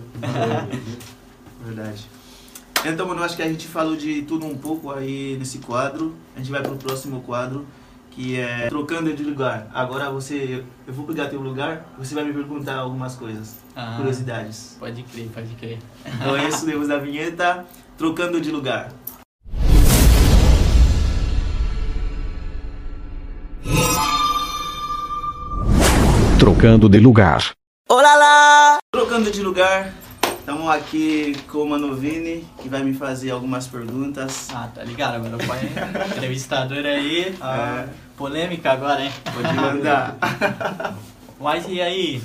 Verdade. 1.65 2.07
Então, 2.85 3.07
mano, 3.09 3.23
acho 3.23 3.37
que 3.37 3.43
a 3.43 3.49
gente 3.49 3.67
falou 3.67 3.97
de 3.97 4.23
tudo 4.23 4.47
um 4.47 4.57
pouco 4.57 4.91
aí 4.93 5.37
nesse 5.39 5.59
quadro. 5.59 6.15
A 6.37 6.39
gente 6.41 6.51
vai 6.51 6.61
pro 6.63 6.77
próximo 6.77 7.23
quadro, 7.23 7.67
que 8.15 8.39
é 8.39 8.69
Trocando 8.69 9.13
de 9.15 9.23
Lugar. 9.23 9.69
Agora 9.73 10.11
você, 10.11 10.65
eu 10.87 10.93
vou 10.93 11.07
pegar 11.07 11.29
teu 11.29 11.41
lugar, 11.41 11.87
você 11.99 12.15
vai 12.15 12.25
me 12.25 12.33
perguntar 12.33 12.77
algumas 12.77 13.15
coisas, 13.17 13.57
Ah, 13.75 13.95
curiosidades. 13.97 14.77
Pode 14.79 15.03
crer, 15.03 15.29
pode 15.35 15.55
crer. 15.55 15.79
Então 16.07 16.37
é 16.37 16.49
isso, 16.49 16.67
depois 16.67 16.89
da 16.89 16.99
vinheta, 16.99 17.65
Trocando 17.97 18.41
de 18.41 18.51
Lugar. 18.51 18.93
Trocando 26.39 26.89
de 26.89 26.99
lugar. 26.99 27.53
Olá 27.89 28.15
lá! 28.17 28.79
Trocando 28.93 29.31
de 29.31 29.43
lugar, 29.43 29.93
estamos 30.43 30.69
aqui 30.69 31.37
com 31.49 31.59
o 31.59 31.69
Mano 31.69 31.95
Vini, 31.95 32.45
que 32.61 32.69
vai 32.69 32.83
me 32.83 32.93
fazer 32.93 33.31
algumas 33.31 33.69
perguntas. 33.69 34.49
Ah, 34.53 34.69
tá 34.75 34.83
ligado? 34.83 35.15
Agora 35.15 35.39
põe 35.39 35.59
entrevistador 36.17 36.85
aí. 36.85 37.33
Ah, 37.41 37.87
É. 37.89 38.03
Polêmica 38.17 38.73
agora, 38.73 39.05
hein? 39.05 39.13
Pode 39.33 39.55
mandar. 39.55 40.17
Mas 41.41 41.67
e 41.69 41.81
aí, 41.81 42.23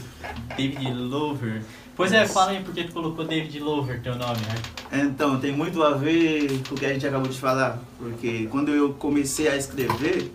David 0.56 0.94
Lover? 0.94 1.62
Pois 1.96 2.12
é, 2.12 2.28
fala 2.28 2.52
aí 2.52 2.64
por 2.64 2.74
que 2.74 2.84
tu 2.84 2.94
colocou 2.94 3.26
David 3.26 3.60
Lover, 3.60 4.02
teu 4.02 4.16
nome, 4.16 4.40
né? 4.42 5.02
Então, 5.04 5.40
tem 5.40 5.52
muito 5.52 5.82
a 5.84 5.92
ver 5.92 6.62
com 6.68 6.76
o 6.76 6.78
que 6.78 6.86
a 6.86 6.94
gente 6.94 7.06
acabou 7.08 7.28
de 7.28 7.40
falar, 7.40 7.80
porque 7.98 8.48
quando 8.52 8.70
eu 8.72 8.94
comecei 8.94 9.48
a 9.48 9.56
escrever, 9.56 10.32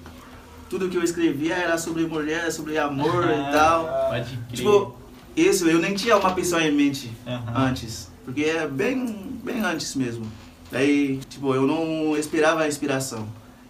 tudo 0.68 0.88
que 0.88 0.96
eu 0.96 1.02
escrevia 1.02 1.54
era 1.54 1.76
sobre 1.78 2.06
mulher, 2.06 2.50
sobre 2.50 2.78
amor 2.78 3.24
e 3.24 3.52
tal. 3.52 3.86
Pode 4.08 4.30
crer. 4.30 4.38
Tipo, 4.52 4.96
Isso, 5.36 5.68
eu 5.68 5.78
nem 5.78 5.94
tinha 5.94 6.16
uma 6.16 6.32
pessoa 6.34 6.62
em 6.62 6.72
mente 6.72 7.10
Aham. 7.26 7.68
antes. 7.68 8.10
Porque 8.24 8.42
é 8.44 8.66
bem, 8.66 9.06
bem 9.42 9.60
antes 9.60 9.94
mesmo. 9.94 10.30
Daí, 10.70 11.18
tipo, 11.28 11.54
eu 11.54 11.62
não 11.66 12.16
esperava 12.16 12.62
a 12.62 12.68
inspiração. 12.68 13.26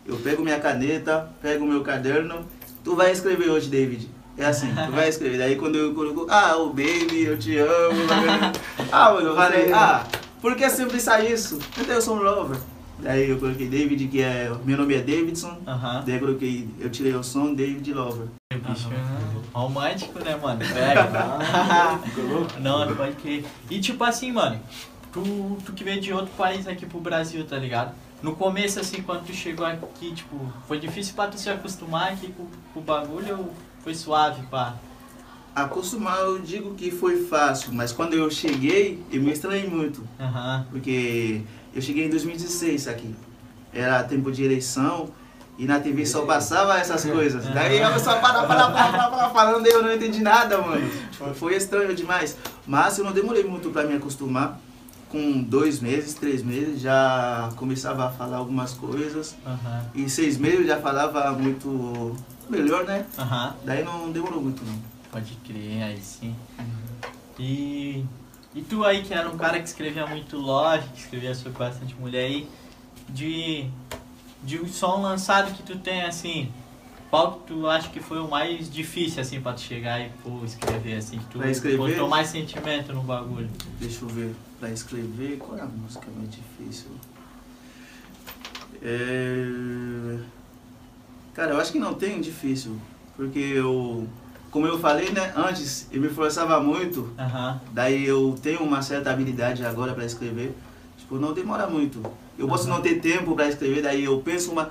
Eu 0.07 0.17
pego 0.17 0.43
minha 0.43 0.59
caneta, 0.59 1.31
pego 1.41 1.65
meu 1.65 1.83
caderno, 1.83 2.45
tu 2.83 2.97
vai 2.97 3.13
escrever 3.13 3.51
hoje, 3.51 3.69
David. 3.69 4.11
É 4.37 4.45
assim, 4.47 4.69
tu 4.75 4.93
vai 4.93 5.09
escrever. 5.11 5.39
Daí 5.39 5.57
quando 5.57 5.77
eu 5.77 5.95
coloco, 5.95 6.27
ah, 6.29 6.57
o 6.57 6.69
baby, 6.69 7.23
eu 7.25 7.39
te 7.39 7.57
amo. 7.59 8.03
ah, 8.91 9.13
mano, 9.13 9.29
eu 9.29 9.37
falei, 9.37 9.73
ah, 9.73 10.05
por 10.41 10.57
que 10.57 10.69
sempre 10.69 11.01
sai 11.01 11.33
isso? 11.33 11.59
Então 11.79 11.95
eu 11.95 12.03
sou 12.03 12.17
um 12.17 12.23
lover. 12.23 12.59
Daí 13.03 13.31
eu 13.31 13.39
coloquei 13.39 13.69
David, 13.69 14.07
que 14.07 14.23
é. 14.23 14.51
Meu 14.65 14.77
nome 14.79 14.95
é 14.95 14.99
Davidson. 14.99 15.59
Aham. 15.67 16.05
Daí 16.07 16.15
eu 16.15 16.21
coloquei, 16.21 16.69
eu 16.79 16.89
tirei 16.89 17.15
o 17.15 17.23
som 17.23 17.53
David 17.53 17.93
Lover. 17.93 18.29
Bicho, 18.55 18.89
romântico, 19.53 20.19
né, 20.21 20.37
mano? 20.37 20.61
Pega. 20.61 21.39
Não, 22.61 22.95
pode 22.95 23.17
crer. 23.17 23.45
E 23.69 23.81
tipo 23.81 24.05
assim, 24.05 24.31
mano, 24.31 24.61
tu, 25.13 25.59
tu 25.65 25.73
que 25.73 25.83
veio 25.83 26.01
de 26.01 26.13
outro 26.13 26.33
país 26.37 26.69
aqui 26.69 26.87
pro 26.87 27.01
Brasil, 27.01 27.45
tá 27.45 27.57
ligado? 27.57 27.93
No 28.23 28.37
começo, 28.37 28.79
assim, 28.79 29.03
quando 29.03 29.27
tu 29.27 29.33
chegou 29.33 29.67
aqui, 29.67 30.15
tipo, 30.15 30.39
foi 30.69 30.79
difícil 30.79 31.15
pra 31.15 31.27
tu 31.27 31.37
se 31.37 31.51
acostumar 31.51 32.13
aqui 32.13 32.29
com, 32.29 32.47
com 32.73 32.81
o 32.81 32.83
bagulho 32.83 33.37
ou 33.37 33.55
foi 33.83 33.97
suave, 33.97 34.43
pá? 34.47 34.77
Acostumar 35.55 36.19
eu 36.21 36.39
digo 36.39 36.75
que 36.75 36.91
foi 36.91 37.27
fácil, 37.27 37.75
mas 37.75 37.93
quando 37.93 38.15
eu 38.15 38.31
cheguei, 38.31 39.03
eu 39.11 39.21
me 39.21 39.33
estranhei 39.33 39.69
muito. 39.69 40.03
Aham. 40.21 40.67
Porque 40.71 41.43
eu 41.75 41.83
cheguei 41.83 42.07
em 42.07 42.11
2016 42.11 42.89
aqui. 42.89 43.15
Era 43.73 44.03
tempo 44.05 44.31
de 44.31 44.45
eleição 44.45 45.09
e 45.59 45.67
na 45.67 45.79
TV 45.81 46.05
só 46.07 46.23
passava 46.27 46.79
essas 46.79 47.05
coisas. 47.05 47.45
Daí 47.47 47.79
eu 47.79 47.99
só 47.99 48.19
para, 48.19 48.43
para, 48.45 48.71
para, 48.71 48.91
para, 48.91 49.09
para, 49.11 49.31
falando 49.31 49.67
e 49.67 49.71
eu 49.71 49.83
não 49.83 49.93
entendi 49.93 50.21
nada, 50.21 50.59
mano. 50.59 50.89
Tipo, 51.11 51.33
foi 51.35 51.57
estranho 51.57 51.95
demais. 51.95 52.37
Mas 52.67 52.99
eu 52.99 53.05
não 53.05 53.13
demorei 53.13 53.45
muito 53.45 53.71
pra 53.71 53.85
me 53.85 53.95
acostumar. 53.95 54.59
Com 55.09 55.43
dois 55.43 55.79
meses, 55.79 56.15
três 56.15 56.43
meses, 56.43 56.81
já 56.81 57.51
começava 57.57 58.07
a 58.07 58.11
falar 58.11 58.39
algumas 58.39 58.73
coisas. 58.73 59.37
E 59.95 60.09
seis 60.09 60.39
meses 60.39 60.61
eu 60.61 60.67
já 60.67 60.79
falava 60.81 61.33
muito 61.33 62.17
melhor, 62.49 62.85
né? 62.85 63.05
Daí 63.63 63.85
não 63.85 64.11
demorou 64.11 64.41
muito, 64.41 64.65
não. 64.65 64.75
Pode 65.11 65.35
crer, 65.47 65.83
aí 65.83 66.01
sim. 66.01 66.35
E, 67.39 68.03
e 68.55 68.63
tu 68.63 68.85
aí, 68.85 69.03
que 69.03 69.15
era 69.15 69.29
um 69.29 69.37
cara 69.37 69.59
que 69.61 69.69
escrevia 69.69 70.07
muito 70.07 70.37
love, 70.37 70.87
que 70.91 71.01
escrevia 71.01 71.35
sobre 71.35 71.59
bastante 71.59 71.95
mulher 71.95 72.25
aí, 72.25 72.49
de, 73.09 73.67
de 74.43 74.61
um 74.61 74.69
som 74.69 75.01
lançado 75.01 75.55
que 75.55 75.63
tu 75.63 75.79
tem, 75.79 76.03
assim, 76.03 76.53
qual 77.11 77.33
que 77.33 77.49
tu 77.49 77.67
acha 77.67 77.89
que 77.91 78.01
foi 78.01 78.21
o 78.21 78.29
mais 78.29 78.73
difícil, 78.73 79.21
assim, 79.21 79.41
pra 79.41 79.53
tu 79.53 79.61
chegar 79.61 80.01
e 80.01 80.11
pô, 80.23 80.45
escrever, 80.45 80.97
assim, 80.97 81.19
que 81.19 81.25
tu 81.27 81.45
escrever? 81.45 81.77
botou 81.77 82.09
mais 82.09 82.29
sentimento 82.29 82.93
no 82.93 83.03
bagulho? 83.03 83.51
Deixa 83.79 84.05
eu 84.05 84.09
ver. 84.09 84.35
Pra 84.59 84.71
escrever, 84.71 85.39
qual 85.39 85.59
é 85.59 85.63
a 85.63 85.67
música 85.67 86.07
mais 86.17 86.31
difícil? 86.31 86.91
É... 88.81 90.19
Cara, 91.35 91.53
eu 91.53 91.61
acho 91.61 91.73
que 91.73 91.79
não 91.79 91.95
tem 91.95 92.21
difícil. 92.21 92.79
Porque 93.17 93.39
eu, 93.39 94.09
como 94.53 94.67
eu 94.69 94.79
falei, 94.79 95.11
né, 95.11 95.33
antes, 95.35 95.89
eu 95.91 96.01
me 96.01 96.09
forçava 96.09 96.61
muito. 96.61 97.13
Aham, 97.19 97.59
Daí 97.73 98.07
eu 98.07 98.37
tenho 98.41 98.61
uma 98.61 98.83
certa 98.83 99.11
habilidade 99.11 99.65
agora 99.65 99.93
pra 99.95 100.05
escrever. 100.05 100.55
Tipo, 100.99 101.17
não 101.19 101.33
demora 101.33 101.67
muito. 101.67 102.01
Eu 102.39 102.47
posso 102.47 102.69
Aham. 102.69 102.77
não 102.77 102.83
ter 102.83 103.01
tempo 103.01 103.35
pra 103.35 103.49
escrever, 103.49 103.83
daí 103.83 104.05
eu 104.05 104.21
penso 104.21 104.53
uma. 104.53 104.69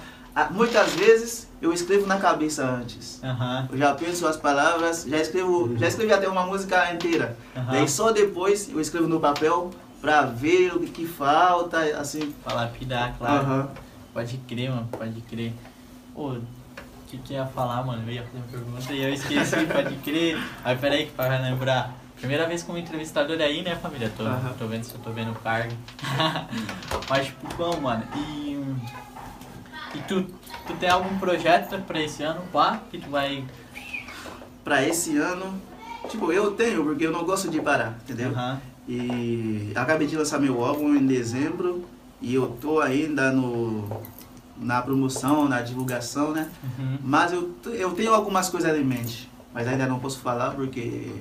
Muitas 0.52 0.94
vezes 0.94 1.50
eu 1.62 1.74
escrevo 1.74 2.08
na 2.08 2.18
cabeça 2.18 2.64
antes. 2.66 3.20
aham, 3.22 3.68
Eu 3.70 3.78
já 3.78 3.94
penso 3.94 4.26
as 4.26 4.38
palavras, 4.38 5.04
já 5.06 5.18
escrevo, 5.18 5.76
já 5.78 5.88
escrevi 5.88 6.14
até 6.14 6.28
uma 6.30 6.46
música 6.46 6.94
inteira. 6.94 7.36
Daí 7.70 7.88
só 7.90 8.12
depois 8.14 8.70
eu 8.70 8.80
escrevo 8.80 9.08
no 9.08 9.20
papel 9.20 9.72
pra 10.00 10.22
ver 10.22 10.74
o 10.76 10.80
que 10.80 11.06
falta, 11.06 11.80
assim. 12.00 12.34
Pra 12.44 12.54
lapidar, 12.54 13.16
claro. 13.18 13.70
Pode 14.14 14.38
crer, 14.48 14.70
mano, 14.70 14.88
pode 14.92 15.20
crer. 15.22 15.54
Pô, 16.16 16.36
que 17.12 17.18
que 17.18 17.34
ia 17.34 17.46
falar, 17.46 17.84
mano? 17.86 18.04
Eu 18.08 18.14
ia 18.14 18.24
fazer 18.24 18.38
uma 18.38 18.48
pergunta 18.48 18.94
e 18.94 19.04
eu 19.04 19.14
esqueci, 19.14 19.66
pode 19.68 19.96
crer. 19.98 20.38
Aí 20.64 20.78
peraí 20.78 21.06
que 21.08 21.12
pra 21.12 21.38
lembrar. 21.40 21.94
Primeira 22.18 22.48
vez 22.48 22.64
como 22.64 22.78
entrevistador 22.78 23.40
aí, 23.42 23.62
né, 23.64 23.76
família? 23.76 24.12
Tô, 24.16 24.24
Aham. 24.24 24.54
tô 24.58 24.68
vendo 24.68 24.84
se 24.84 24.94
eu 24.94 25.02
tô 25.02 25.10
vendo 25.12 25.32
o 25.32 25.36
cargo. 25.36 25.74
Mas, 27.10 27.26
tipo, 27.28 27.56
como, 27.56 27.82
mano? 27.82 28.04
E, 28.16 28.64
e 29.96 30.02
tu, 30.08 30.24
tu 30.68 30.74
tem 30.80 30.88
algum 30.90 31.18
projeto 31.18 31.80
pra 31.82 32.00
esse 32.02 32.22
ano, 32.24 32.42
pá? 32.54 32.80
Que 32.92 33.00
tu 33.00 33.10
vai... 33.10 33.44
Pra 34.64 34.88
esse 34.88 35.18
ano, 35.18 35.60
tipo, 36.08 36.32
eu 36.32 36.52
tenho, 36.52 36.84
porque 36.84 37.08
eu 37.08 37.12
não 37.12 37.26
gosto 37.26 37.50
de 37.50 37.60
parar, 37.60 37.98
entendeu? 38.04 38.30
Aham, 38.30 38.60
E 38.88 39.72
acabei 39.76 40.06
de 40.08 40.16
lançar 40.16 40.40
meu 40.40 40.64
álbum 40.64 40.96
em 40.96 41.06
dezembro 41.08 41.84
e 42.22 42.36
eu 42.36 42.56
tô 42.62 42.80
ainda 42.80 43.32
no 43.32 43.90
na 44.62 44.82
promoção, 44.82 45.50
na 45.50 45.62
divulgação, 45.62 46.32
né? 46.32 46.50
uhum. 46.64 46.98
Mas 47.04 47.34
eu, 47.34 47.52
eu 47.74 47.92
tenho 47.92 48.14
algumas 48.14 48.48
coisas 48.48 48.78
em 48.78 48.84
mente, 48.84 49.30
mas 49.54 49.68
ainda 49.68 49.86
não 49.88 50.00
posso 50.00 50.20
falar 50.20 50.52
porque 50.52 51.12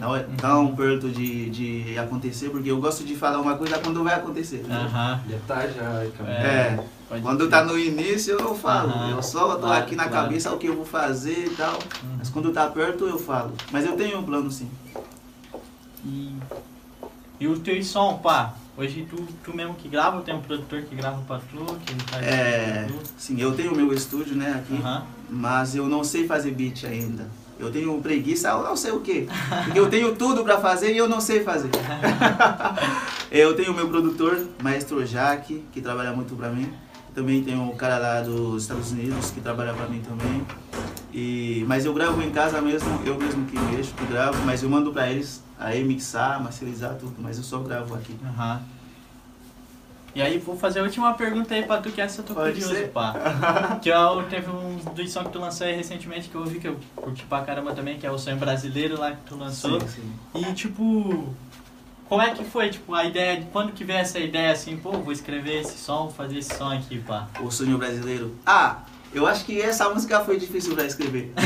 não 0.00 0.14
é 0.14 0.24
tão 0.40 0.74
perto 0.74 1.08
de, 1.08 1.48
de 1.50 1.98
acontecer, 1.98 2.50
porque 2.50 2.70
eu 2.70 2.78
gosto 2.80 3.02
de 3.04 3.14
falar 3.16 3.40
uma 3.40 3.56
coisa 3.56 3.78
quando 3.78 4.04
vai 4.04 4.14
acontecer. 4.14 4.56
entendeu? 4.56 4.80
Aham, 4.82 5.20
Já 5.28 5.38
tá, 5.46 5.66
já. 5.66 6.04
É, 6.26 6.84
pode 7.08 7.22
quando 7.22 7.48
tá 7.48 7.64
no 7.64 7.78
início 7.78 8.32
eu 8.32 8.40
não 8.44 8.54
falo, 8.54 8.90
eu 9.10 9.22
só 9.22 9.54
tô 9.54 9.60
claro, 9.62 9.82
aqui 9.82 9.96
na 9.96 10.08
claro. 10.08 10.26
cabeça 10.26 10.52
o 10.52 10.58
que 10.58 10.66
eu 10.66 10.76
vou 10.76 10.84
fazer 10.84 11.46
e 11.46 11.50
tal, 11.50 11.74
Uhum. 11.74 12.16
mas 12.18 12.28
quando 12.28 12.52
tá 12.52 12.66
perto 12.68 13.06
eu 13.06 13.18
falo. 13.18 13.52
Mas 13.72 13.84
eu 13.86 13.96
tenho 13.96 14.18
um 14.18 14.22
plano 14.24 14.50
sim. 14.50 14.68
E, 16.04 16.36
e 17.40 17.46
o 17.48 17.58
teu 17.60 17.82
som, 17.82 18.18
pá? 18.18 18.52
Hoje 18.76 19.06
tu, 19.08 19.16
tu 19.44 19.54
mesmo 19.56 19.74
que 19.74 19.88
grava, 19.88 20.16
ou 20.16 20.22
tem 20.22 20.34
um 20.34 20.40
produtor 20.40 20.82
que 20.82 20.96
grava 20.96 21.22
pra 21.28 21.38
tu, 21.38 21.64
que 21.86 21.94
faz 22.10 22.26
É, 22.26 22.86
tu? 22.88 22.98
sim, 23.16 23.40
eu 23.40 23.52
tenho 23.54 23.74
meu 23.74 23.92
estúdio, 23.92 24.34
né, 24.34 24.50
aqui, 24.58 24.74
Aham. 24.82 25.04
mas 25.30 25.76
eu 25.76 25.86
não 25.86 26.02
sei 26.02 26.26
fazer 26.26 26.50
beat 26.50 26.84
ainda. 26.84 27.28
Eu 27.56 27.70
tenho 27.70 27.96
preguiça, 28.00 28.48
eu 28.48 28.64
não 28.64 28.76
sei 28.76 28.90
o 28.90 28.98
que. 28.98 29.28
Porque 29.64 29.78
eu 29.78 29.88
tenho 29.88 30.16
tudo 30.16 30.42
pra 30.42 30.58
fazer 30.58 30.92
e 30.92 30.96
eu 30.98 31.08
não 31.08 31.20
sei 31.20 31.44
fazer. 31.44 31.70
eu 33.30 33.54
tenho 33.54 33.72
meu 33.72 33.88
produtor, 33.88 34.44
Maestro 34.60 35.06
Jaque, 35.06 35.64
que 35.70 35.80
trabalha 35.80 36.12
muito 36.12 36.34
pra 36.34 36.48
mim. 36.48 36.68
Também 37.14 37.44
tenho 37.44 37.62
um 37.62 37.76
cara 37.76 37.96
lá 37.98 38.20
dos 38.22 38.62
Estados 38.62 38.90
Unidos 38.90 39.30
que 39.30 39.40
trabalha 39.40 39.72
pra 39.72 39.86
mim 39.86 40.00
também. 40.00 40.44
E, 41.12 41.64
mas 41.68 41.84
eu 41.84 41.94
gravo 41.94 42.20
em 42.20 42.30
casa 42.30 42.60
mesmo, 42.60 43.00
eu 43.06 43.16
mesmo 43.16 43.46
que 43.46 43.56
mexo, 43.56 43.94
que 43.94 44.04
gravo, 44.06 44.44
mas 44.44 44.64
eu 44.64 44.68
mando 44.68 44.92
pra 44.92 45.08
eles 45.08 45.40
aí 45.58 45.84
mixar, 45.84 46.42
masterizar 46.42 46.94
tudo, 46.96 47.14
mas 47.18 47.36
eu 47.38 47.44
só 47.44 47.58
gravo 47.58 47.94
aqui. 47.94 48.16
Aham. 48.24 48.62
E 50.14 50.22
aí, 50.22 50.38
vou 50.38 50.56
fazer 50.56 50.78
a 50.78 50.84
última 50.84 51.12
pergunta 51.14 51.52
aí 51.54 51.64
pra 51.64 51.78
tu, 51.78 51.90
que 51.90 52.00
essa 52.00 52.20
eu 52.20 52.24
tô 52.24 52.34
Pode 52.34 52.52
curioso, 52.52 52.72
ser. 52.72 52.90
pá. 52.90 53.78
que 53.82 53.88
eu, 53.88 54.22
teve 54.30 54.48
um 54.48 54.76
dos 54.94 55.10
sons 55.10 55.26
que 55.26 55.32
tu 55.32 55.40
lançou 55.40 55.66
aí 55.66 55.74
recentemente 55.74 56.28
que 56.28 56.36
eu 56.36 56.42
ouvi 56.42 56.60
que 56.60 56.68
eu 56.68 56.78
curti 56.94 57.24
pra 57.24 57.42
caramba 57.42 57.74
também, 57.74 57.98
que 57.98 58.06
é 58.06 58.10
o 58.12 58.16
Sonho 58.16 58.36
Brasileiro 58.36 58.96
lá 58.96 59.10
que 59.10 59.22
tu 59.26 59.36
lançou. 59.36 59.80
Sim, 59.80 59.88
sim. 59.88 60.12
E, 60.36 60.52
tipo, 60.54 61.34
como 62.08 62.22
é 62.22 62.30
que 62.30 62.44
foi, 62.44 62.70
tipo, 62.70 62.94
a 62.94 63.04
ideia, 63.04 63.40
de 63.40 63.46
quando 63.46 63.72
que 63.72 63.82
veio 63.82 63.98
essa 63.98 64.20
ideia 64.20 64.52
assim, 64.52 64.76
pô, 64.76 64.92
vou 64.92 65.12
escrever 65.12 65.62
esse 65.62 65.76
som, 65.76 66.08
fazer 66.08 66.38
esse 66.38 66.56
som 66.56 66.70
aqui, 66.70 67.00
pá. 67.00 67.26
O 67.40 67.50
sonho 67.50 67.76
brasileiro. 67.76 68.36
Ah, 68.46 68.82
eu 69.12 69.26
acho 69.26 69.44
que 69.44 69.60
essa 69.60 69.88
música 69.90 70.20
foi 70.20 70.38
difícil 70.38 70.76
pra 70.76 70.84
escrever. 70.84 71.32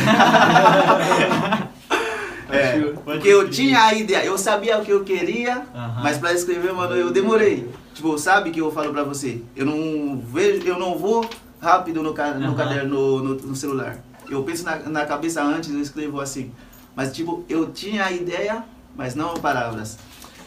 é, 2.50 2.92
porque 3.04 3.28
eu 3.28 3.48
tinha 3.50 3.80
a 3.84 3.94
ideia, 3.94 4.24
eu 4.24 4.38
sabia 4.38 4.78
o 4.78 4.84
que 4.84 4.90
eu 4.92 5.04
queria, 5.04 5.66
Aham. 5.74 6.00
mas 6.02 6.18
pra 6.18 6.32
escrever, 6.32 6.72
mano, 6.72 6.94
eu 6.94 7.10
demorei. 7.10 7.68
Tipo, 7.94 8.16
sabe 8.18 8.50
que 8.50 8.60
eu 8.60 8.70
falo 8.70 8.92
pra 8.92 9.02
você? 9.04 9.42
Eu 9.56 9.66
não 9.66 10.18
vejo, 10.20 10.62
eu 10.66 10.78
não 10.78 10.96
vou 10.96 11.28
rápido 11.60 12.02
no, 12.02 12.12
ca- 12.14 12.34
no 12.34 12.46
Aham. 12.48 12.54
caderno, 12.54 12.88
no, 12.94 13.22
no, 13.22 13.34
no 13.34 13.56
celular. 13.56 13.98
Eu 14.30 14.42
penso 14.44 14.64
na, 14.64 14.76
na 14.76 15.04
cabeça 15.06 15.42
antes, 15.42 15.70
eu 15.70 15.80
escrevo 15.80 16.20
assim. 16.20 16.52
Mas 16.94 17.12
tipo, 17.12 17.44
eu 17.48 17.70
tinha 17.70 18.04
a 18.04 18.12
ideia, 18.12 18.64
mas 18.96 19.14
não 19.14 19.34
palavras. 19.34 19.98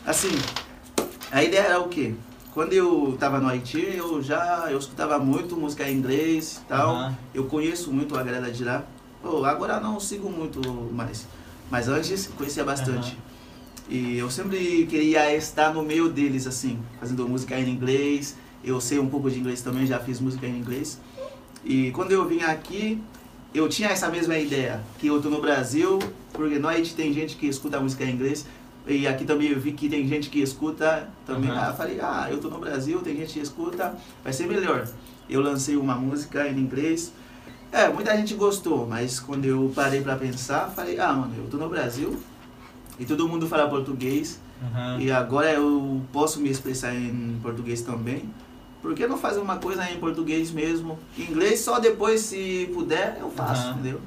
Assim, 0.06 0.30
a 1.32 1.44
ideia 1.44 1.62
era 1.62 1.80
o 1.80 1.88
quê? 1.88 2.14
Quando 2.54 2.74
eu 2.74 3.16
tava 3.20 3.40
no 3.40 3.48
Haiti, 3.48 3.94
eu 3.96 4.22
já 4.22 4.68
eu 4.70 4.78
escutava 4.78 5.18
muito 5.20 5.56
música 5.56 5.88
em 5.90 5.96
inglês 5.96 6.62
e 6.64 6.68
tal. 6.68 6.96
Aham. 6.96 7.18
Eu 7.34 7.46
conheço 7.46 7.92
muito 7.92 8.18
a 8.18 8.24
galera 8.24 8.52
de 8.52 8.64
lá. 8.64 8.84
Pô, 9.22 9.46
agora 9.46 9.80
não 9.80 10.00
sigo 10.00 10.30
muito 10.30 10.60
mais. 10.94 11.26
Mas 11.72 11.88
antes 11.88 12.28
conhecia 12.28 12.66
bastante. 12.66 13.18
E 13.90 14.18
eu 14.18 14.30
sempre 14.30 14.86
queria 14.88 15.34
estar 15.36 15.74
no 15.74 15.82
meio 15.82 16.10
deles, 16.10 16.46
assim, 16.46 16.78
fazendo 17.00 17.28
música 17.28 17.58
em 17.58 17.70
inglês. 17.70 18.36
Eu 18.64 18.80
sei 18.80 19.00
um 19.00 19.08
pouco 19.08 19.32
de 19.32 19.40
inglês 19.40 19.62
também, 19.62 19.88
já 19.88 19.98
fiz 19.98 20.20
música 20.20 20.46
em 20.46 20.58
inglês. 20.58 21.00
E 21.64 21.92
quando 21.92 22.12
eu 22.12 22.28
vim 22.28 22.42
aqui, 22.42 23.02
eu 23.54 23.68
tinha 23.70 23.90
essa 23.90 24.10
mesma 24.10 24.38
ideia, 24.38 24.82
que 25.00 25.08
eu 25.08 25.22
tô 25.22 25.30
no 25.30 25.42
Brasil, 25.42 25.98
porque 26.34 26.60
Haiti 26.64 26.94
tem 26.94 27.14
gente 27.14 27.38
que 27.38 27.48
escuta 27.48 27.80
música 27.80 28.04
em 28.04 28.12
inglês. 28.12 28.46
E 28.86 29.08
aqui 29.08 29.26
também 29.26 29.50
eu 29.50 29.60
vi 29.60 29.72
que 29.72 29.88
tem 29.88 30.08
gente 30.08 30.30
que 30.30 30.42
escuta 30.42 31.08
também. 31.26 31.52
Uhum. 31.52 31.58
Ah, 31.58 31.68
eu 31.70 31.76
falei, 31.76 32.00
ah, 32.02 32.28
eu 32.30 32.40
tô 32.40 32.50
no 32.50 32.60
Brasil, 32.60 33.00
tem 33.00 33.16
gente 33.16 33.34
que 33.34 33.40
escuta, 33.40 33.96
vai 34.24 34.34
ser 34.34 34.48
melhor. 34.48 34.88
Eu 35.30 35.42
lancei 35.42 35.78
uma 35.78 35.96
música 35.96 36.48
em 36.48 36.58
inglês. 36.60 37.14
É, 37.72 37.88
muita 37.90 38.16
gente 38.18 38.34
gostou, 38.34 38.86
mas 38.88 39.20
quando 39.20 39.46
eu 39.46 39.72
parei 39.74 40.02
pra 40.02 40.16
pensar, 40.16 40.70
falei, 40.76 41.00
ah, 41.00 41.14
mano, 41.14 41.34
eu 41.38 41.50
tô 41.50 41.58
no 41.58 41.70
Brasil, 41.70 42.20
e 43.00 43.06
todo 43.06 43.28
mundo 43.28 43.48
fala 43.48 43.70
português. 43.70 44.40
Aham. 44.62 45.00
E 45.00 45.12
agora 45.12 45.52
eu 45.52 46.02
posso 46.12 46.40
me 46.40 46.50
expressar 46.50 46.94
em 46.94 47.40
português 47.42 47.82
também. 47.82 48.30
Por 48.82 48.94
que 48.94 49.08
não 49.08 49.18
fazer 49.18 49.40
uma 49.40 49.58
coisa 49.58 49.90
em 49.90 49.98
português 49.98 50.52
mesmo? 50.52 51.00
Inglês 51.18 51.62
só 51.62 51.80
depois, 51.80 52.22
se 52.22 52.70
puder, 52.74 53.18
eu 53.20 53.30
faço, 53.32 53.62
Aham. 53.70 53.72
entendeu? 53.74 54.02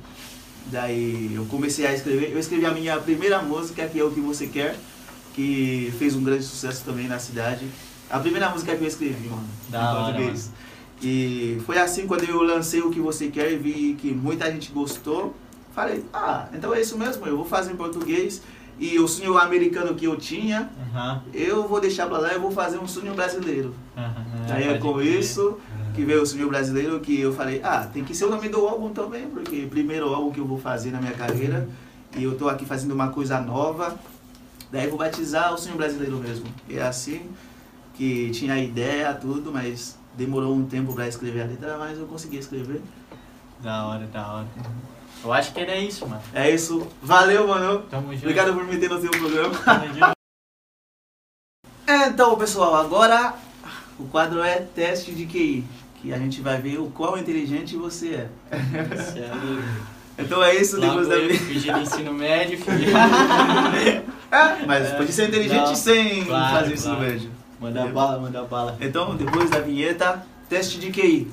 Daí 0.67 1.33
eu 1.35 1.45
comecei 1.47 1.87
a 1.87 1.93
escrever. 1.93 2.33
Eu 2.33 2.39
escrevi 2.39 2.67
a 2.67 2.71
minha 2.71 2.97
primeira 2.99 3.41
música, 3.43 3.87
que 3.87 3.99
é 3.99 4.05
O 4.05 4.11
Que 4.11 4.21
Você 4.21 4.47
Quer, 4.47 4.77
que 5.35 5.93
fez 5.99 6.15
um 6.15 6.23
grande 6.23 6.45
sucesso 6.45 6.85
também 6.85 7.07
na 7.09 7.19
cidade. 7.19 7.67
A 8.11 8.19
primeira 8.19 8.49
música 8.51 8.75
que 8.77 8.83
eu 8.83 8.89
escrevi, 8.89 9.29
mano, 9.29 9.47
Da 9.69 9.79
em 9.79 9.87
hora, 9.87 10.05
português. 10.05 10.51
E 11.05 11.61
foi 11.67 11.79
assim 11.79 12.07
quando 12.07 12.25
eu 12.25 12.43
lancei 12.43 12.81
O 12.81 12.91
Que 12.91 13.01
Você 13.01 13.29
Quer 13.29 13.53
e 13.53 13.57
vi 13.57 13.95
que 13.95 14.13
muita 14.13 14.51
gente 14.51 14.73
gostou. 14.73 15.35
Falei, 15.75 16.05
ah, 16.13 16.49
então 16.55 16.73
é 16.73 16.81
isso 16.81 16.97
mesmo, 16.97 17.27
eu 17.27 17.37
vou 17.37 17.45
fazer 17.45 17.73
em 17.73 17.77
português. 17.77 18.41
E 18.79 18.99
o 18.99 19.07
sonho 19.07 19.37
americano 19.39 19.95
que 19.95 20.05
eu 20.05 20.17
tinha, 20.17 20.71
Aham. 20.95 21.23
eu 21.33 21.69
vou 21.69 21.81
deixar 21.81 22.09
pra 22.09 22.19
lá 22.19 22.35
e 22.35 22.39
vou 22.39 22.51
fazer 22.51 22.79
um 22.79 22.89
sonho 22.89 23.15
brasileiro. 23.15 23.75
Aham. 23.97 24.25
Aí 24.51 24.65
é 24.69 24.79
com 24.79 24.95
crer. 24.95 25.19
isso 25.21 25.59
que 25.95 26.05
veio 26.05 26.23
o 26.23 26.27
sonho 26.27 26.49
brasileiro 26.49 26.99
que 27.01 27.21
eu 27.21 27.33
falei, 27.33 27.61
ah, 27.63 27.89
tem 27.93 28.03
que 28.03 28.15
ser 28.15 28.25
o 28.25 28.31
nome 28.31 28.49
do 28.49 28.67
álbum 28.67 28.91
também, 28.91 29.27
porque 29.29 29.67
primeiro 29.71 30.13
álbum 30.13 30.33
que 30.33 30.41
eu 30.41 30.45
vou 30.47 30.59
fazer 30.59 30.91
na 30.91 31.01
minha 31.01 31.13
carreira 31.13 31.69
e 32.17 32.25
eu 32.25 32.37
tô 32.37 32.49
aqui 32.49 32.65
fazendo 32.65 32.93
uma 32.93 33.09
coisa 33.11 33.41
nova. 33.41 33.97
Daí 34.73 34.89
vou 34.89 34.99
batizar 34.99 35.55
o 35.55 35.59
sonho 35.59 35.77
brasileiro 35.77 36.17
mesmo. 36.19 36.47
E 36.69 36.77
é 36.77 36.83
assim 36.83 37.23
que 37.95 38.31
tinha 38.33 38.55
a 38.55 38.59
ideia, 38.59 39.15
tudo, 39.15 39.53
mas 39.53 39.97
demorou 40.17 40.55
um 40.55 40.65
tempo 40.67 40.93
pra 40.95 41.09
escrever 41.09 41.43
a 41.43 41.47
letra, 41.47 41.77
mas 41.79 41.99
eu 41.99 42.07
consegui 42.07 42.39
escrever. 42.39 42.81
Da 43.61 43.87
hora, 43.87 44.07
da 44.07 44.33
hora. 44.33 44.47
Eu 45.23 45.33
acho 45.33 45.53
que 45.53 45.61
era 45.61 45.77
isso, 45.77 46.07
mano. 46.07 46.23
É 46.35 46.51
isso. 46.51 46.87
Valeu, 47.03 47.49
mano. 47.49 47.83
Tamo 47.91 48.13
junto. 48.13 48.23
Obrigado 48.25 48.53
por 48.53 48.65
me 48.65 48.77
ter 48.77 48.91
no 48.91 49.01
seu 49.01 49.11
programa. 49.11 49.55
Tamo 49.59 49.87
junto. 49.95 50.11
Então, 52.07 52.37
pessoal, 52.37 52.75
agora 52.77 53.35
o 53.99 54.05
quadro 54.05 54.43
é 54.43 54.57
teste 54.61 55.13
de 55.13 55.27
QI, 55.27 55.65
que 56.01 56.13
a 56.13 56.19
gente 56.19 56.41
vai 56.41 56.61
ver 56.61 56.79
o 56.79 56.87
quão 56.91 57.17
inteligente 57.19 57.77
você 57.77 58.15
é. 58.15 58.29
É. 58.53 59.85
Então 60.17 60.43
é 60.45 60.55
isso, 60.55 60.79
Lá 60.79 60.87
depois 60.89 61.09
da 61.09 61.17
fiz 61.17 61.63
de 61.63 61.71
ensino 61.71 62.13
médio, 62.15 62.57
filho. 62.63 62.97
É, 64.31 64.65
mas 64.65 64.93
pode 64.93 65.13
ser 65.13 65.29
inteligente 65.29 65.67
Não. 65.67 65.75
sem 65.75 66.25
Claro, 66.25 66.57
fazer 66.57 66.75
ensino 66.75 66.95
claro. 66.97 67.11
médio. 67.11 67.31
Manda 67.65 67.87
bala, 67.87 68.21
manda 68.21 68.45
bala. 68.45 68.77
Então, 68.79 69.17
depois 69.17 69.49
da 69.49 69.59
vinheta, 69.59 70.23
teste 70.51 70.79
de 70.79 70.93
QI. 70.93 71.33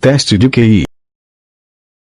Teste 0.00 0.38
de 0.38 0.48
QI. 0.48 0.84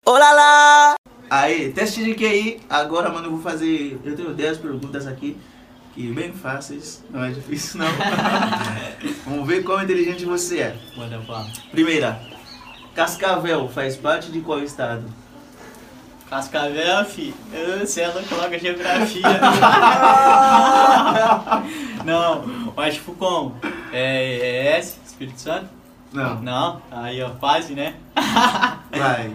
Olá 0.07 0.33
lá! 0.33 0.95
Aí, 1.29 1.71
teste 1.75 2.03
de 2.03 2.15
QI. 2.15 2.63
Agora, 2.71 3.11
mano, 3.11 3.27
eu 3.27 3.33
vou 3.33 3.43
fazer. 3.43 4.01
Eu 4.03 4.17
tenho 4.17 4.33
10 4.33 4.57
perguntas 4.57 5.07
aqui, 5.07 5.37
que 5.95 6.13
bem 6.13 6.33
fáceis, 6.33 7.05
não 7.11 7.23
é 7.25 7.31
difícil 7.31 7.81
não. 7.81 7.87
Vamos 9.27 9.47
ver 9.47 9.63
quão 9.63 9.83
inteligente 9.83 10.25
você 10.25 10.61
é. 10.61 10.77
Manda 10.97 11.19
bala. 11.19 11.47
Primeira, 11.71 12.21
Cascavel 12.95 13.69
faz 13.69 13.97
parte 13.97 14.31
de 14.31 14.41
qual 14.41 14.61
estado? 14.61 15.05
Cascavel, 16.29 17.05
fi. 17.05 17.35
Você 17.81 18.01
é 18.01 18.09
louco, 18.09 18.27
coloca 18.29 18.59
geografia. 18.59 19.23
Não, 22.07 22.73
mas 22.75 22.95
tipo 22.95 23.15
como? 23.15 23.55
É, 23.93 24.39
é 24.73 24.79
S, 24.79 24.97
Espírito 25.07 25.39
Santo? 25.39 25.69
Não, 26.11 26.41
Não? 26.41 26.83
Aí, 26.91 27.23
ó, 27.23 27.31
quase, 27.31 27.75
né? 27.75 27.97
vai. 28.91 29.31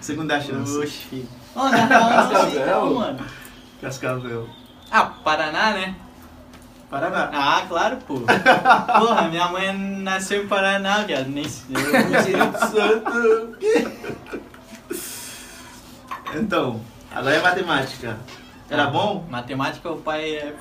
Segunda 0.00 0.40
chance. 0.40 0.76
Oxi, 0.78 0.98
filho. 1.10 1.28
Oh, 1.56 1.68
não, 1.68 1.88
não, 1.88 2.32
não, 2.32 2.50
sei 2.50 2.64
não, 2.64 2.94
mano. 2.94 3.18
Cascavel. 3.80 4.48
Ah, 4.96 5.06
Paraná, 5.24 5.72
né? 5.72 5.96
Paraná. 6.88 7.28
Ah, 7.32 7.66
claro, 7.66 7.96
pô. 8.06 8.20
Porra, 9.00 9.26
minha 9.28 9.48
mãe 9.48 9.76
nasceu 9.76 10.44
em 10.44 10.46
Paraná, 10.46 10.98
viado. 10.98 11.26
Nem 11.30 11.48
sei. 11.48 11.74
Espírito 11.74 12.58
Santo. 12.60 13.58
Então, 16.36 16.80
agora 17.10 17.34
é 17.34 17.42
matemática. 17.42 18.16
Era 18.70 18.86
bom? 18.86 19.26
Matemática, 19.28 19.90
o 19.90 20.00
pai 20.00 20.36
é. 20.36 20.54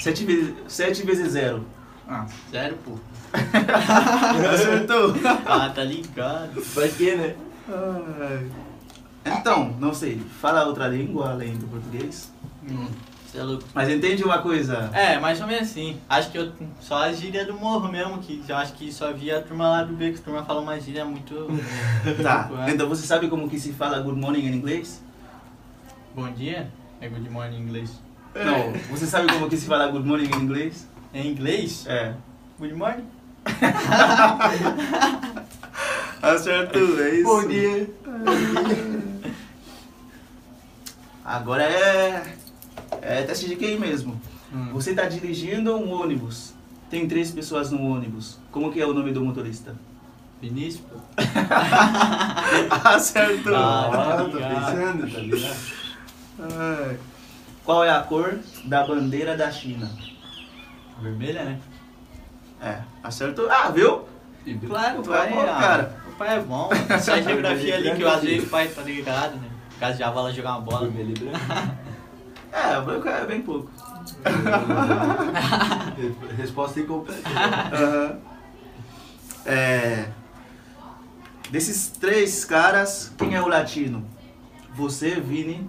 7 0.00 0.24
vezes, 0.24 0.54
7 0.68 1.02
vezes 1.04 1.32
0. 1.32 1.66
Ah, 2.08 2.24
sério, 2.50 2.78
pô. 2.82 2.98
Acertou. 4.54 5.14
Ah, 5.44 5.68
tá 5.68 5.84
ligado. 5.84 6.62
Pra 6.72 6.88
quê, 6.88 7.14
né? 7.14 7.34
Então, 9.22 9.76
não 9.78 9.92
sei. 9.92 10.18
Fala 10.40 10.64
outra 10.64 10.88
língua 10.88 11.32
além 11.32 11.58
do 11.58 11.66
português. 11.66 12.32
Hum, 12.68 12.86
Você 13.26 13.38
é 13.38 13.42
louco. 13.42 13.64
Mas 13.74 13.88
entende 13.88 14.22
uma 14.24 14.38
coisa? 14.38 14.90
É, 14.92 15.18
mais 15.18 15.40
ou 15.40 15.46
menos 15.46 15.70
assim. 15.70 15.98
Acho 16.08 16.30
que 16.30 16.38
eu 16.38 16.52
só 16.80 16.98
a 17.04 17.12
gíria 17.12 17.44
do 17.44 17.54
morro 17.54 17.90
mesmo, 17.90 18.18
que 18.18 18.42
eu 18.46 18.56
acho 18.56 18.74
que 18.74 18.92
só 18.92 19.12
via 19.12 19.38
a 19.38 19.42
turma 19.42 19.68
lá 19.68 19.82
do 19.82 19.94
beco, 19.94 20.18
a 20.18 20.22
turma 20.22 20.44
fala 20.44 20.60
uma 20.60 20.78
gíria 20.80 21.04
muito. 21.04 21.48
Tá. 22.22 22.48
É. 22.66 22.70
Então 22.70 22.88
você 22.88 23.06
sabe 23.06 23.28
como 23.28 23.48
que 23.48 23.58
se 23.58 23.72
fala 23.72 23.98
good 24.00 24.18
morning 24.20 24.46
em 24.46 24.54
inglês? 24.54 25.02
Bom 26.14 26.30
dia? 26.30 26.70
É 27.00 27.08
good 27.08 27.28
morning 27.30 27.56
em 27.56 27.62
inglês. 27.62 27.90
Não. 28.34 28.72
Você 28.90 29.06
sabe 29.06 29.32
como 29.32 29.48
que 29.48 29.56
se 29.56 29.66
fala 29.66 29.88
good 29.88 30.06
morning 30.06 30.28
em 30.30 30.36
inglês? 30.42 30.86
Em 31.14 31.26
inglês? 31.28 31.84
É. 31.86 32.14
Good 32.58 32.74
morning? 32.74 33.04
Acertou, 36.22 37.02
é 37.02 37.14
isso. 37.16 37.24
Bom 37.24 37.48
dia. 37.48 37.90
Agora 41.24 41.64
é. 41.64 42.22
É 43.02 43.22
teste 43.22 43.48
de 43.48 43.56
QI 43.56 43.76
mesmo. 43.78 44.18
Hum. 44.54 44.68
Você 44.72 44.90
está 44.90 45.04
dirigindo 45.06 45.74
um 45.76 45.92
ônibus. 45.92 46.54
Tem 46.88 47.08
três 47.08 47.30
pessoas 47.32 47.70
no 47.70 47.82
ônibus. 47.84 48.38
Como 48.52 48.72
que 48.72 48.80
é 48.80 48.86
o 48.86 48.94
nome 48.94 49.12
do 49.12 49.24
motorista? 49.24 49.74
Vinícius. 50.40 50.84
Acertou. 52.84 53.54
Ah, 53.56 53.90
Ah, 53.92 54.16
tô 54.24 54.30
pensando, 54.38 55.10
tá 55.12 55.18
ligado? 55.18 55.56
Ai. 56.40 56.98
Qual 57.64 57.84
é 57.84 57.90
a 57.90 58.00
cor 58.00 58.38
da 58.64 58.84
bandeira 58.84 59.36
da 59.36 59.50
China? 59.50 59.88
Vermelha, 61.00 61.44
né? 61.44 61.58
É, 62.60 62.78
acertou. 63.02 63.48
Ah, 63.50 63.70
viu? 63.70 64.02
Claro, 64.66 64.98
o 65.00 65.02
Tu 65.02 65.14
é 65.14 65.30
bom, 65.30 65.40
ah, 65.42 65.60
cara. 65.60 65.96
o 66.08 66.12
pai 66.16 66.36
é 66.36 66.40
bom. 66.40 66.70
Essa 66.88 67.22
geografia 67.22 67.76
ali 67.76 67.94
que 67.94 68.02
eu 68.02 68.10
às 68.10 68.22
vezes 68.22 68.44
o 68.44 68.50
pai 68.50 68.66
tá 68.68 68.82
ligado, 68.82 69.36
né? 69.36 69.48
Caso 69.78 69.96
de 69.96 70.02
avala 70.02 70.32
jogar 70.32 70.52
uma 70.52 70.60
bola. 70.60 70.88
Vermelho 70.88 71.14
e 71.16 71.20
branco. 71.20 71.38
É, 72.52 72.80
branco 72.80 73.08
é 73.08 73.24
bem 73.24 73.40
pouco. 73.40 73.70
Resposta 76.36 76.80
incompleta. 76.80 77.22
Aham. 77.72 78.18
É, 79.44 80.08
desses 81.50 81.88
três 81.88 82.44
caras, 82.44 83.12
quem 83.16 83.34
é 83.34 83.40
o 83.40 83.48
latino? 83.48 84.04
Você, 84.74 85.20
Vini, 85.20 85.68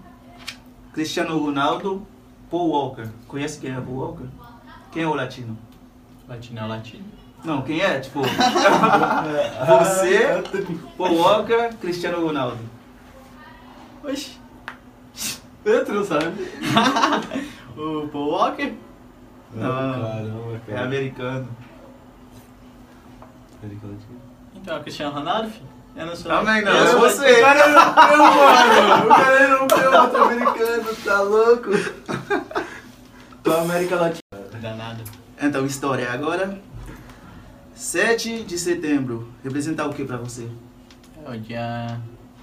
Cristiano 0.94 1.38
Ronaldo, 1.38 2.06
Paul 2.52 2.70
Walker. 2.70 3.10
Conhece 3.28 3.60
quem 3.60 3.72
é 3.72 3.82
Paul 3.82 3.98
Walker? 3.98 4.28
Quem 4.92 5.04
é 5.04 5.08
o 5.08 5.16
latino? 5.16 5.58
Latino 6.28 6.60
é 6.60 6.64
o 6.64 6.68
latino. 6.68 7.06
Não, 7.44 7.62
quem 7.62 7.82
é? 7.82 8.00
Tipo, 8.00 8.22
você, 9.68 10.44
Paul 10.98 11.16
Walker, 11.16 11.70
Cristiano 11.82 12.26
Ronaldo. 12.26 12.60
Oxi. 14.04 14.43
Tu 15.64 15.92
não 15.94 16.04
sabe? 16.04 16.34
O 17.76 18.08
Paul 18.10 18.30
Walker? 18.30 18.72
Não, 19.56 19.68
caramba, 19.70 20.62
É 20.68 20.72
cara. 20.72 20.86
americano. 20.86 21.48
América 23.64 23.88
Latina. 23.88 24.20
Então 24.56 24.76
é 24.76 24.80
o 24.80 24.82
Cristiano 24.84 25.16
Ronaldo, 25.16 25.50
filho? 25.50 25.68
Eu 25.96 26.06
não 26.06 26.16
sou. 26.16 26.32
Também 26.32 26.62
não, 26.64 26.72
eu 26.72 26.84
é 26.84 26.88
sou- 26.88 27.00
você. 27.00 27.32
O 27.32 27.42
cara 27.42 27.68
não 27.68 27.94
deu, 27.96 28.18
mano! 28.18 29.06
O 29.06 29.10
cara 29.10 29.48
não 29.48 29.68
deu 29.68 30.02
outro 30.02 30.24
americano, 30.24 30.96
tá 31.04 31.22
louco? 31.22 31.70
É 33.46 33.60
América 33.60 33.96
Latina. 33.98 34.22
Danado. 34.62 35.04
Então, 35.42 35.66
história 35.66 36.10
agora. 36.12 36.58
7 37.76 38.44
de 38.44 38.58
setembro. 38.58 39.28
Representa 39.44 39.86
o 39.86 39.94
que 39.94 40.06
pra 40.06 40.16
você? 40.18 40.48
É 41.26 41.30
o 41.30 41.38
Dia 41.38 42.00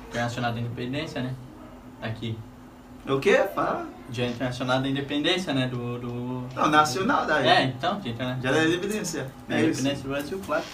Internacional 0.08 0.52
da 0.52 0.60
Independência, 0.60 1.22
né? 1.22 1.34
Aqui. 2.02 2.36
O 3.08 3.18
quê? 3.18 3.42
Fala. 3.54 3.88
Dia 4.08 4.26
Internacional 4.28 4.80
da 4.82 4.88
Independência, 4.88 5.52
né? 5.54 5.68
Do. 5.68 5.98
do... 5.98 6.44
Não, 6.54 6.68
nacional 6.68 7.24
daí. 7.26 7.46
É, 7.46 7.62
então, 7.64 7.98
Dia 8.00 8.12
Internacional 8.12 8.54
Já 8.54 8.60
da 8.60 8.66
independência. 8.68 9.30
da 9.48 9.54
É 9.56 9.60
isso. 9.60 9.68
Independência 9.80 10.02
do 10.02 10.08
Brasil, 10.08 10.40
claro. 10.44 10.64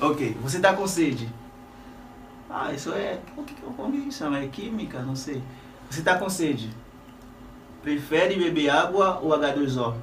Ok, 0.00 0.36
você 0.42 0.58
tá 0.60 0.72
com 0.74 0.86
sede. 0.86 1.28
Ah, 2.50 2.72
isso 2.72 2.92
é. 2.92 3.18
O 3.36 3.42
que, 3.44 3.54
que- 3.54 3.62
como 3.62 3.92
que 3.92 4.12
chama? 4.12 4.38
É 4.38 4.46
química? 4.48 5.00
Não 5.00 5.16
sei. 5.16 5.42
Você 5.88 6.02
tá 6.02 6.18
com 6.18 6.28
sede? 6.28 6.70
Prefere 7.82 8.36
beber 8.36 8.68
água 8.70 9.18
ou 9.22 9.30
H2O? 9.30 9.94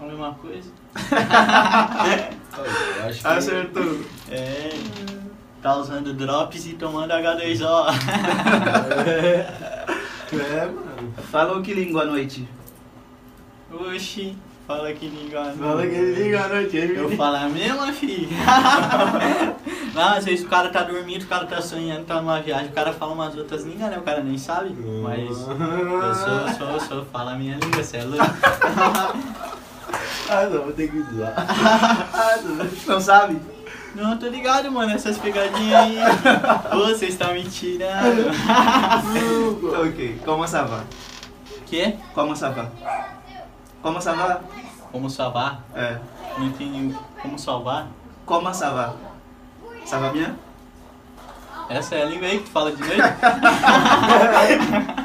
A 0.00 0.04
mesma 0.04 0.34
coisa. 0.34 0.70
Eu 2.98 3.08
acho 3.08 3.20
que... 3.20 3.26
Acertou. 3.26 4.00
É. 4.30 4.70
Tá 5.62 5.76
usando 5.76 6.12
drops 6.12 6.66
e 6.66 6.72
tomando 6.74 7.12
H2O. 7.12 7.86
É, 10.32 10.64
mano. 10.64 11.12
Falou 11.30 11.60
que 11.60 11.74
língua 11.74 12.04
à 12.04 12.06
noite? 12.06 12.48
Oxi, 13.70 14.34
fala 14.66 14.90
que 14.94 15.06
língua. 15.06 15.52
Fala 15.52 15.82
que 15.86 15.94
liga 15.94 16.44
à 16.44 16.48
noite, 16.48 16.74
Eu 16.78 17.10
falo 17.10 17.36
a 17.36 17.48
mesma, 17.50 17.92
filho. 17.92 18.30
Não, 19.94 20.02
às 20.14 20.24
vezes 20.24 20.42
o 20.42 20.48
cara 20.48 20.70
tá 20.70 20.82
dormindo, 20.84 21.24
o 21.24 21.26
cara 21.26 21.44
tá 21.44 21.60
sonhando, 21.60 22.06
tá 22.06 22.22
numa 22.22 22.40
viagem, 22.40 22.68
o 22.68 22.72
cara 22.72 22.94
fala 22.94 23.12
umas 23.12 23.36
outras 23.36 23.64
línguas, 23.64 23.90
né? 23.90 23.98
O 23.98 24.02
cara 24.02 24.22
nem 24.22 24.38
sabe. 24.38 24.74
Mas 25.02 25.28
eu 25.28 26.14
sou, 26.14 26.48
sou, 26.56 26.80
sou, 26.80 27.04
falo 27.12 27.28
a 27.28 27.34
minha 27.34 27.58
língua, 27.62 27.84
cê 27.84 27.98
é 27.98 28.04
louco. 28.04 28.24
Ah, 30.30 30.46
não, 30.46 30.62
vou 30.62 30.72
ter 30.72 30.90
que 30.90 30.96
usar. 30.96 31.34
Ah, 31.36 32.38
não. 32.42 32.68
Não 32.86 33.00
sabe? 33.00 33.38
Não, 33.94 34.16
tô 34.16 34.26
ligado, 34.28 34.72
mano, 34.72 34.92
essas 34.92 35.18
pegadinhas 35.18 35.80
aí. 35.80 35.98
Ô, 36.72 36.78
vocês 36.86 37.12
estão 37.12 37.34
me 37.34 37.44
tirando. 37.44 38.30
ok. 39.86 40.20
Como 40.24 40.48
ça 40.48 40.62
va? 40.62 40.84
Quê? 41.66 41.96
Como 42.14 42.34
ça 42.34 42.48
va? 42.50 42.70
Como 43.82 44.00
ça 44.00 44.14
va? 44.14 44.40
Como 44.90 45.10
salvar? 45.10 45.60
É. 45.74 45.98
Não 46.38 46.46
entendi. 46.46 46.94
Como 47.20 47.38
salvar? 47.38 47.88
Como 48.24 48.54
ça 48.54 48.70
va? 48.70 48.94
Ça 49.84 49.98
va 49.98 50.10
bien? 50.10 50.34
Essa 51.68 51.96
é 51.96 52.02
a 52.02 52.04
língua 52.04 52.28
aí 52.28 52.38
que 52.38 52.44
tu 52.44 52.50
fala 52.50 52.70
de 52.72 52.80
noite? 52.80 53.02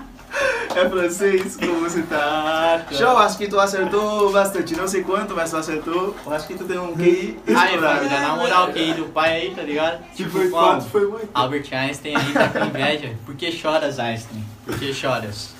É 0.77 0.89
francês? 0.89 1.55
Como 1.57 1.79
você 1.81 2.01
tá? 2.03 2.17
Ah, 2.19 2.85
tá. 2.87 2.95
Show, 2.95 3.17
acho 3.17 3.37
que 3.37 3.47
tu 3.47 3.59
acertou 3.59 4.31
bastante. 4.31 4.75
Não 4.75 4.87
sei 4.87 5.03
quanto, 5.03 5.33
mas 5.35 5.49
tu 5.49 5.57
acertou. 5.57 6.15
Eu 6.25 6.33
acho 6.33 6.45
que 6.47 6.53
tu 6.55 6.65
tem 6.65 6.77
um 6.77 6.93
QI 6.95 7.39
Aí, 7.47 7.53
estourado. 7.53 7.97
família, 7.97 8.19
na 8.21 8.35
moral, 8.35 8.71
que 8.71 8.93
do 8.93 9.05
pai 9.05 9.31
aí, 9.41 9.55
tá 9.55 9.63
ligado? 9.63 10.03
Que 10.15 10.23
foi 10.25 10.49
como? 10.49 10.61
quanto, 10.63 10.85
foi 10.89 11.07
muito. 11.07 11.29
Albert 11.33 11.67
Einstein 11.73 12.15
aí 12.15 12.33
tá 12.33 12.47
com 12.49 12.65
inveja. 12.65 13.15
Por 13.25 13.35
que 13.35 13.51
choras, 13.51 13.97
Einstein? 13.99 14.43
Por 14.65 14.77
que 14.77 14.93
choras? 14.93 15.55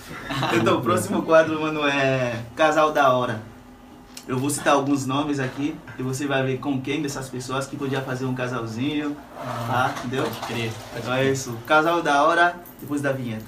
Então, 0.53 0.77
o 0.77 0.82
próximo 0.82 1.21
quadro, 1.23 1.60
mano, 1.62 1.86
é 1.88 2.36
Casal 2.56 2.91
da 2.91 3.12
Hora. 3.12 3.41
Eu 4.27 4.38
vou 4.38 4.49
citar 4.49 4.73
alguns 4.73 5.06
nomes 5.06 5.39
aqui 5.39 5.73
e 5.97 6.03
você 6.03 6.27
vai 6.27 6.43
ver 6.43 6.58
com 6.60 6.82
quem 6.82 7.01
dessas 7.01 7.30
pessoas 7.30 7.65
que 7.65 7.77
podia 7.77 8.01
fazer 8.01 8.25
um 8.25 8.36
casalzinho, 8.36 9.15
tá? 9.67 9.93
Entendeu? 9.99 10.23
Pode 10.25 10.39
crer. 10.53 10.71
Pode 10.91 11.01
Então 11.01 11.13
é 11.13 11.19
crer. 11.21 11.32
isso. 11.34 11.58
Casal 11.65 12.01
da 12.01 12.23
Hora, 12.23 12.56
depois 12.82 13.01
da 13.01 13.13
vinheta. 13.13 13.45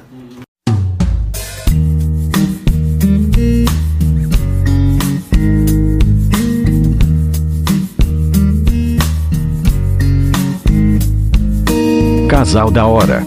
Casal 12.39 12.71
da 12.71 12.85
hora. 12.85 13.19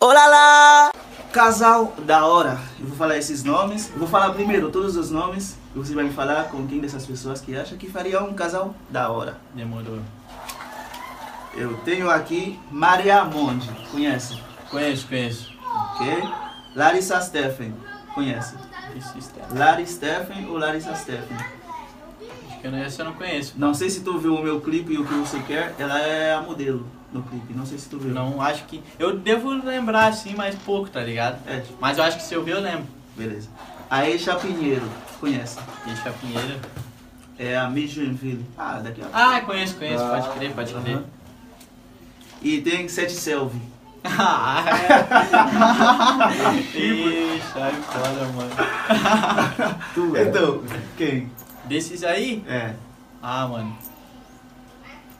Olá 0.00 0.26
lá! 0.28 0.92
Casal 1.32 1.92
da 2.06 2.24
hora. 2.24 2.60
Eu 2.78 2.86
vou 2.86 2.96
falar 2.96 3.18
esses 3.18 3.42
nomes. 3.42 3.90
Eu 3.90 3.98
vou 3.98 4.06
falar 4.06 4.30
primeiro 4.34 4.70
todos 4.70 4.94
os 4.94 5.10
nomes. 5.10 5.58
E 5.74 5.78
você 5.80 5.96
vai 5.96 6.04
me 6.04 6.12
falar 6.12 6.44
com 6.44 6.64
quem 6.68 6.78
dessas 6.78 7.04
pessoas 7.04 7.40
que 7.40 7.56
acha 7.56 7.74
que 7.74 7.90
faria 7.90 8.22
um 8.22 8.34
casal 8.34 8.72
da 8.88 9.10
hora. 9.10 9.38
Demorou. 9.52 9.98
Eu 11.56 11.76
tenho 11.78 12.08
aqui 12.08 12.56
Maria 12.70 13.24
Monde. 13.24 13.68
Conhece? 13.90 14.40
Conheço, 14.70 15.08
conheço. 15.08 15.52
Ok? 15.96 16.22
Larissa 16.76 17.20
Steffen. 17.20 17.74
Conhece? 18.14 18.54
Larry 19.52 19.88
Steffen 19.88 20.46
ou 20.46 20.56
Larissa 20.56 20.94
Steffen? 20.94 21.36
Acho 22.60 22.62
que 22.62 22.66
eu 22.66 22.70
não, 22.72 22.78
essa 22.78 23.00
eu 23.02 23.06
não 23.06 23.14
conheço. 23.14 23.54
Não 23.56 23.72
sei 23.72 23.88
se 23.88 24.00
tu 24.02 24.18
viu 24.18 24.34
o 24.34 24.42
meu 24.42 24.60
clipe 24.60 24.92
e 24.92 24.98
o 24.98 25.04
que 25.06 25.14
você 25.14 25.38
quer. 25.40 25.74
Ela 25.78 25.98
é 26.00 26.34
a 26.34 26.42
modelo 26.42 26.86
no 27.10 27.22
clipe. 27.22 27.54
Não 27.54 27.64
sei 27.64 27.78
se 27.78 27.88
tu 27.88 27.98
viu. 27.98 28.12
Não, 28.12 28.40
acho 28.42 28.64
que. 28.66 28.82
Eu 28.98 29.16
devo 29.16 29.48
lembrar 29.50 30.08
assim, 30.08 30.34
mas 30.36 30.54
pouco, 30.56 30.90
tá 30.90 31.00
ligado? 31.00 31.38
É, 31.48 31.60
tipo, 31.60 31.78
Mas 31.80 31.96
eu 31.96 32.04
acho 32.04 32.18
que 32.18 32.22
se 32.22 32.34
eu 32.34 32.44
ver, 32.44 32.52
eu 32.56 32.60
lembro. 32.60 32.84
beleza. 33.16 33.48
A 33.88 34.06
Eixa 34.06 34.34
Pinheiro. 34.36 34.86
Conhece? 35.18 35.58
Deixa 35.86 36.10
a 36.10 36.12
Pinheiro. 36.12 36.60
É 37.38 37.56
a 37.56 37.68
Miss 37.70 37.92
Joinville. 37.92 38.44
Ah, 38.58 38.78
daqui 38.84 39.00
a 39.02 39.06
Ah, 39.36 39.40
conheço, 39.40 39.76
conheço. 39.76 40.04
Ah, 40.04 40.20
Pode 40.20 40.38
crer, 40.38 40.52
pode 40.52 40.74
crer. 40.74 40.94
Aham. 40.96 41.04
E 42.42 42.60
tem 42.60 42.86
Sete 42.88 43.12
Selvi. 43.12 43.60
Ah, 44.04 44.64
é. 46.74 46.78
Ih, 46.78 47.40
sai 47.52 47.72
fora, 47.72 48.28
mano. 48.34 48.50
Tu 49.94 50.16
é. 50.16 50.22
Então, 50.24 50.62
quem? 50.96 51.30
Desses 51.70 52.02
aí? 52.02 52.42
É. 52.48 52.74
Ah, 53.22 53.46
mano. 53.46 53.78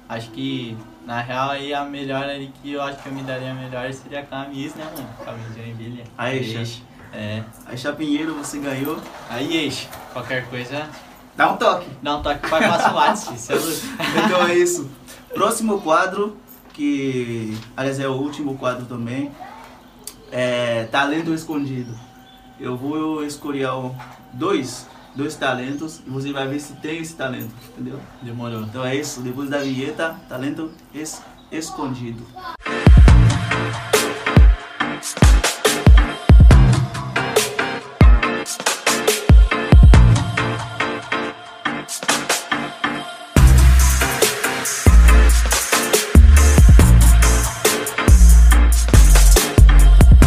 Acho 0.08 0.30
que, 0.32 0.76
na 1.06 1.20
real, 1.20 1.50
aí 1.50 1.72
a 1.72 1.84
melhor 1.84 2.24
ali 2.24 2.52
que 2.60 2.72
eu 2.72 2.82
acho 2.82 3.00
que 3.00 3.08
eu 3.08 3.12
me 3.12 3.22
daria 3.22 3.54
melhor 3.54 3.92
seria 3.92 4.18
a 4.18 4.26
camisa, 4.26 4.74
né, 4.74 4.84
mano? 4.92 5.08
Camisa 5.24 5.48
de 5.50 5.62
Joinville. 5.62 6.04
A 6.18 6.34
Eixa. 6.34 6.82
É. 7.12 7.44
A 7.66 7.70
Eixa 7.70 7.92
Pinheiro 7.92 8.34
você 8.34 8.58
ganhou. 8.58 8.98
Aí, 9.28 9.56
Eixa, 9.58 9.86
qualquer 10.12 10.44
coisa, 10.50 10.88
Dá 11.36 11.52
um 11.52 11.56
toque. 11.56 11.86
dá 12.02 12.16
um 12.16 12.22
toque 12.22 12.48
passar 12.50 12.92
o 12.92 12.96
WhatsApp, 12.96 13.38
é 13.48 13.54
louco. 13.54 14.26
Então 14.26 14.46
é 14.48 14.54
isso. 14.58 14.90
Próximo 15.32 15.80
quadro, 15.80 16.36
que 16.72 17.56
aliás 17.76 18.00
é 18.00 18.08
o 18.08 18.14
último 18.14 18.58
quadro 18.58 18.86
também, 18.86 19.30
é 20.32 20.88
Talento 20.90 21.32
Escondido. 21.32 21.96
Eu 22.58 22.76
vou 22.76 23.24
escolher 23.24 23.68
dois, 24.32 24.88
dois 25.14 25.34
talentos 25.36 26.00
e 26.06 26.10
você 26.10 26.32
vai 26.32 26.46
ver 26.48 26.60
se 26.60 26.74
tem 26.74 26.98
esse 27.00 27.14
talento, 27.14 27.52
entendeu? 27.72 27.98
Demorou. 28.22 28.62
Então 28.62 28.84
é 28.84 28.94
isso, 28.96 29.20
depois 29.20 29.48
da 29.50 29.58
vinheta, 29.58 30.16
talento 30.28 30.70
es- 30.94 31.22
escondido. 31.50 32.24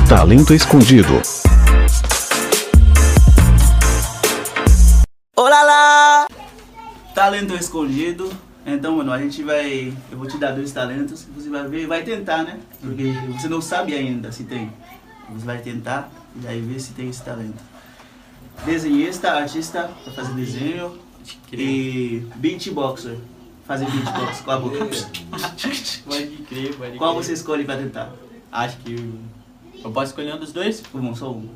Talento 0.08 0.54
escondido. 0.54 1.22
Talento 7.34 7.56
escondido. 7.56 8.32
Então, 8.64 8.98
mano, 8.98 9.12
a 9.12 9.18
gente 9.18 9.42
vai. 9.42 9.92
Eu 10.12 10.20
vou 10.20 10.28
te 10.28 10.38
dar 10.38 10.52
dois 10.52 10.72
talentos. 10.72 11.28
Você 11.36 11.50
vai 11.50 11.68
ver, 11.68 11.88
vai 11.88 12.04
tentar, 12.04 12.44
né? 12.44 12.60
Porque 12.80 13.06
você 13.32 13.48
não 13.50 13.60
sabe 13.60 13.96
ainda 13.96 14.32
se 14.32 14.44
tem. 14.44 14.72
Você 15.32 15.44
vai 15.44 15.58
tentar 15.58 16.12
e 16.40 16.48
aí 16.48 16.62
ver 16.62 16.80
se 16.80 16.94
tem 16.94 17.10
esse 17.10 17.24
talento. 17.24 17.58
Desenhista, 18.64 19.32
artista, 19.32 19.90
pra 20.04 20.14
fazer 20.14 20.34
desenho. 20.34 20.96
E 21.52 22.24
beatboxer. 22.36 23.18
Fazer 23.66 23.90
beatbox 23.90 24.42
com 24.42 24.52
a 24.52 24.60
boca. 24.60 24.78
Pode 26.06 26.28
crer, 26.48 26.76
pode 26.76 26.98
Qual 27.00 27.16
crer. 27.16 27.24
você 27.24 27.34
escolhe 27.34 27.64
pra 27.66 27.78
tentar? 27.78 28.14
Acho 28.52 28.78
que 28.78 28.94
eu, 29.84 29.90
posso 29.92 30.12
escolher 30.12 30.36
um 30.36 30.40
dos 30.40 30.52
dois? 30.52 30.84
Um, 30.94 31.16
só 31.16 31.32
um. 31.32 31.50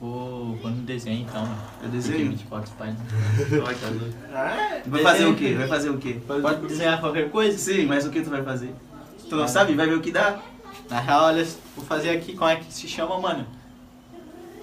Vou, 0.00 0.56
vou 0.56 0.70
no 0.70 0.82
desenho 0.82 1.26
então. 1.28 1.42
mano. 1.42 1.58
Eu 1.82 1.88
desenho? 1.90 2.16
Porque 2.18 2.28
Beatbox 2.30 2.70
pai. 2.70 2.94
Vai, 3.62 3.74
tá 3.74 3.86
doido. 3.88 4.14
Ah, 4.34 4.80
Vai 4.86 5.02
fazer 5.02 5.26
o 5.26 5.34
quê? 5.36 5.54
Vai 5.54 5.68
fazer 5.68 5.90
o 5.90 5.98
quê? 5.98 6.18
Pode 6.26 6.66
desenhar 6.66 7.00
qualquer 7.00 7.30
coisa? 7.30 7.58
Sim, 7.58 7.84
mas 7.86 8.06
o 8.06 8.10
que 8.10 8.22
tu 8.22 8.30
vai 8.30 8.42
fazer? 8.42 8.74
Tu 9.28 9.36
não 9.36 9.46
sabe? 9.46 9.74
Vai 9.74 9.86
ver 9.86 9.94
o 9.96 10.00
que 10.00 10.10
dá? 10.10 10.38
Na 10.88 11.00
real, 11.00 11.24
olha, 11.24 11.46
vou 11.76 11.84
fazer 11.84 12.10
aqui 12.10 12.32
como 12.32 12.50
é 12.50 12.56
que 12.56 12.72
se 12.72 12.88
chama, 12.88 13.18
mano. 13.20 13.46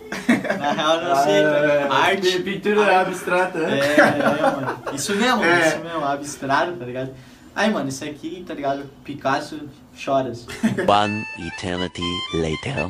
Na 0.59 0.71
real, 0.71 0.95
eu 1.01 1.09
não 1.09 1.15
sei. 1.23 1.43
Ah, 1.43 1.93
Arte. 1.95 2.39
Pintura 2.41 2.97
Arte. 2.99 3.09
abstrata, 3.11 3.57
É, 3.59 3.67
né? 3.67 3.95
é, 3.97 4.41
mano. 4.41 4.77
Isso 4.93 5.15
mesmo, 5.15 5.43
É. 5.43 5.67
isso 5.67 5.79
mesmo, 5.79 6.03
abstrato, 6.05 6.71
tá 6.73 6.85
ligado? 6.85 7.11
Aí, 7.55 7.69
mano, 7.71 7.89
isso 7.89 8.03
aqui, 8.05 8.43
tá 8.47 8.53
ligado? 8.53 8.85
Picasso 9.03 9.59
choras. 9.95 10.47
One 10.87 11.25
eternity 11.47 12.03
later. 12.33 12.89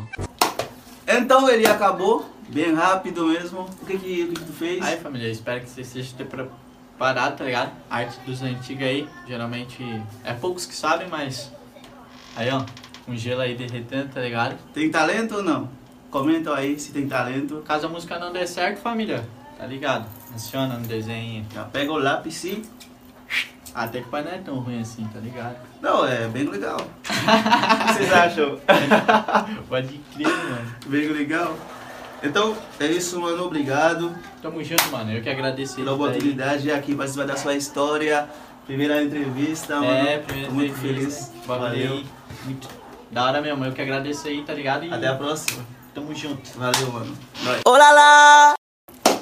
Então 1.08 1.50
ele 1.50 1.66
acabou, 1.66 2.30
bem 2.50 2.74
rápido 2.74 3.28
mesmo. 3.28 3.62
O 3.82 3.86
que 3.86 3.98
que, 3.98 4.24
o 4.24 4.28
que, 4.28 4.34
que 4.34 4.46
tu 4.46 4.52
fez? 4.52 4.84
Aí, 4.84 4.98
família, 4.98 5.30
espero 5.30 5.62
que 5.62 5.70
vocês 5.70 5.96
estejam 5.96 6.28
preparados, 6.28 7.38
tá 7.38 7.46
ligado? 7.46 7.72
Arte 7.90 8.20
dos 8.26 8.42
antigos 8.42 8.84
aí, 8.84 9.08
geralmente 9.26 9.82
é 10.26 10.34
poucos 10.34 10.66
que 10.66 10.76
sabem, 10.76 11.08
mas. 11.08 11.50
Aí, 12.36 12.50
ó, 12.52 12.66
com 13.06 13.16
gelo 13.16 13.40
aí 13.40 13.56
derretendo, 13.56 14.10
tá 14.14 14.20
ligado? 14.20 14.58
Tem 14.74 14.92
talento 14.92 15.36
ou 15.36 15.44
não? 15.44 15.70
Comenta 16.12 16.54
aí 16.54 16.78
se 16.78 16.92
tem 16.92 17.08
talento. 17.08 17.64
Caso 17.66 17.86
a 17.86 17.90
música 17.90 18.20
não 18.20 18.34
der 18.34 18.46
certo, 18.46 18.82
família, 18.82 19.26
tá 19.58 19.66
ligado? 19.66 20.10
Adiciona 20.30 20.78
no 20.78 20.86
desenho. 20.86 21.46
Já 21.54 21.64
pega 21.64 21.90
o 21.90 21.98
lápis 21.98 22.44
e 22.44 22.62
Até 23.74 24.02
que 24.02 24.08
o 24.08 24.12
pai 24.12 24.24
não 24.24 24.32
é 24.32 24.40
tão 24.40 24.60
ruim 24.60 24.82
assim, 24.82 25.08
tá 25.08 25.20
ligado? 25.20 25.56
Não, 25.82 26.06
é 26.08 26.28
bem 26.28 26.44
legal. 26.46 26.78
o 26.80 26.84
que 27.88 27.94
vocês 27.94 28.14
acham? 28.14 28.60
Pode 29.70 30.00
crer, 30.16 30.28
mano. 30.28 30.76
bem 30.88 31.08
legal. 31.10 31.56
Então, 32.24 32.58
é 32.80 32.88
isso, 32.88 33.20
mano. 33.22 33.46
Obrigado 33.46 34.12
Tamo 34.42 34.64
junto, 34.64 34.90
mano. 34.92 35.12
Eu 35.12 35.22
que 35.22 35.30
agradeço 35.30 35.76
pela 35.76 35.94
oportunidade 35.94 36.64
de 36.64 36.72
aqui 36.72 36.96
participar 36.96 37.26
da 37.28 37.36
sua 37.36 37.54
história. 37.56 38.28
Primeira 38.66 39.02
entrevista, 39.04 39.76
mano. 39.76 39.86
É, 40.08 40.18
primeira 40.20 40.50
Tô 40.50 40.54
muito 40.56 40.76
feliz. 40.76 41.32
Valeu. 41.46 41.94
aí, 41.94 42.06
Muito 42.44 42.68
da 43.12 43.26
hora 43.26 43.42
mesmo. 43.42 43.64
Eu 43.64 43.72
que 43.72 43.82
agradeço 43.82 44.28
aí, 44.28 44.44
tá 44.44 44.54
ligado? 44.54 44.86
E 44.86 44.92
Até 44.94 45.08
a 45.08 45.16
próxima. 45.16 45.64
tamo 45.94 46.14
junto. 46.16 46.50
Valeu, 46.58 46.92
mano. 46.92 47.18
Olá 47.66 47.92
lá! 47.92 48.57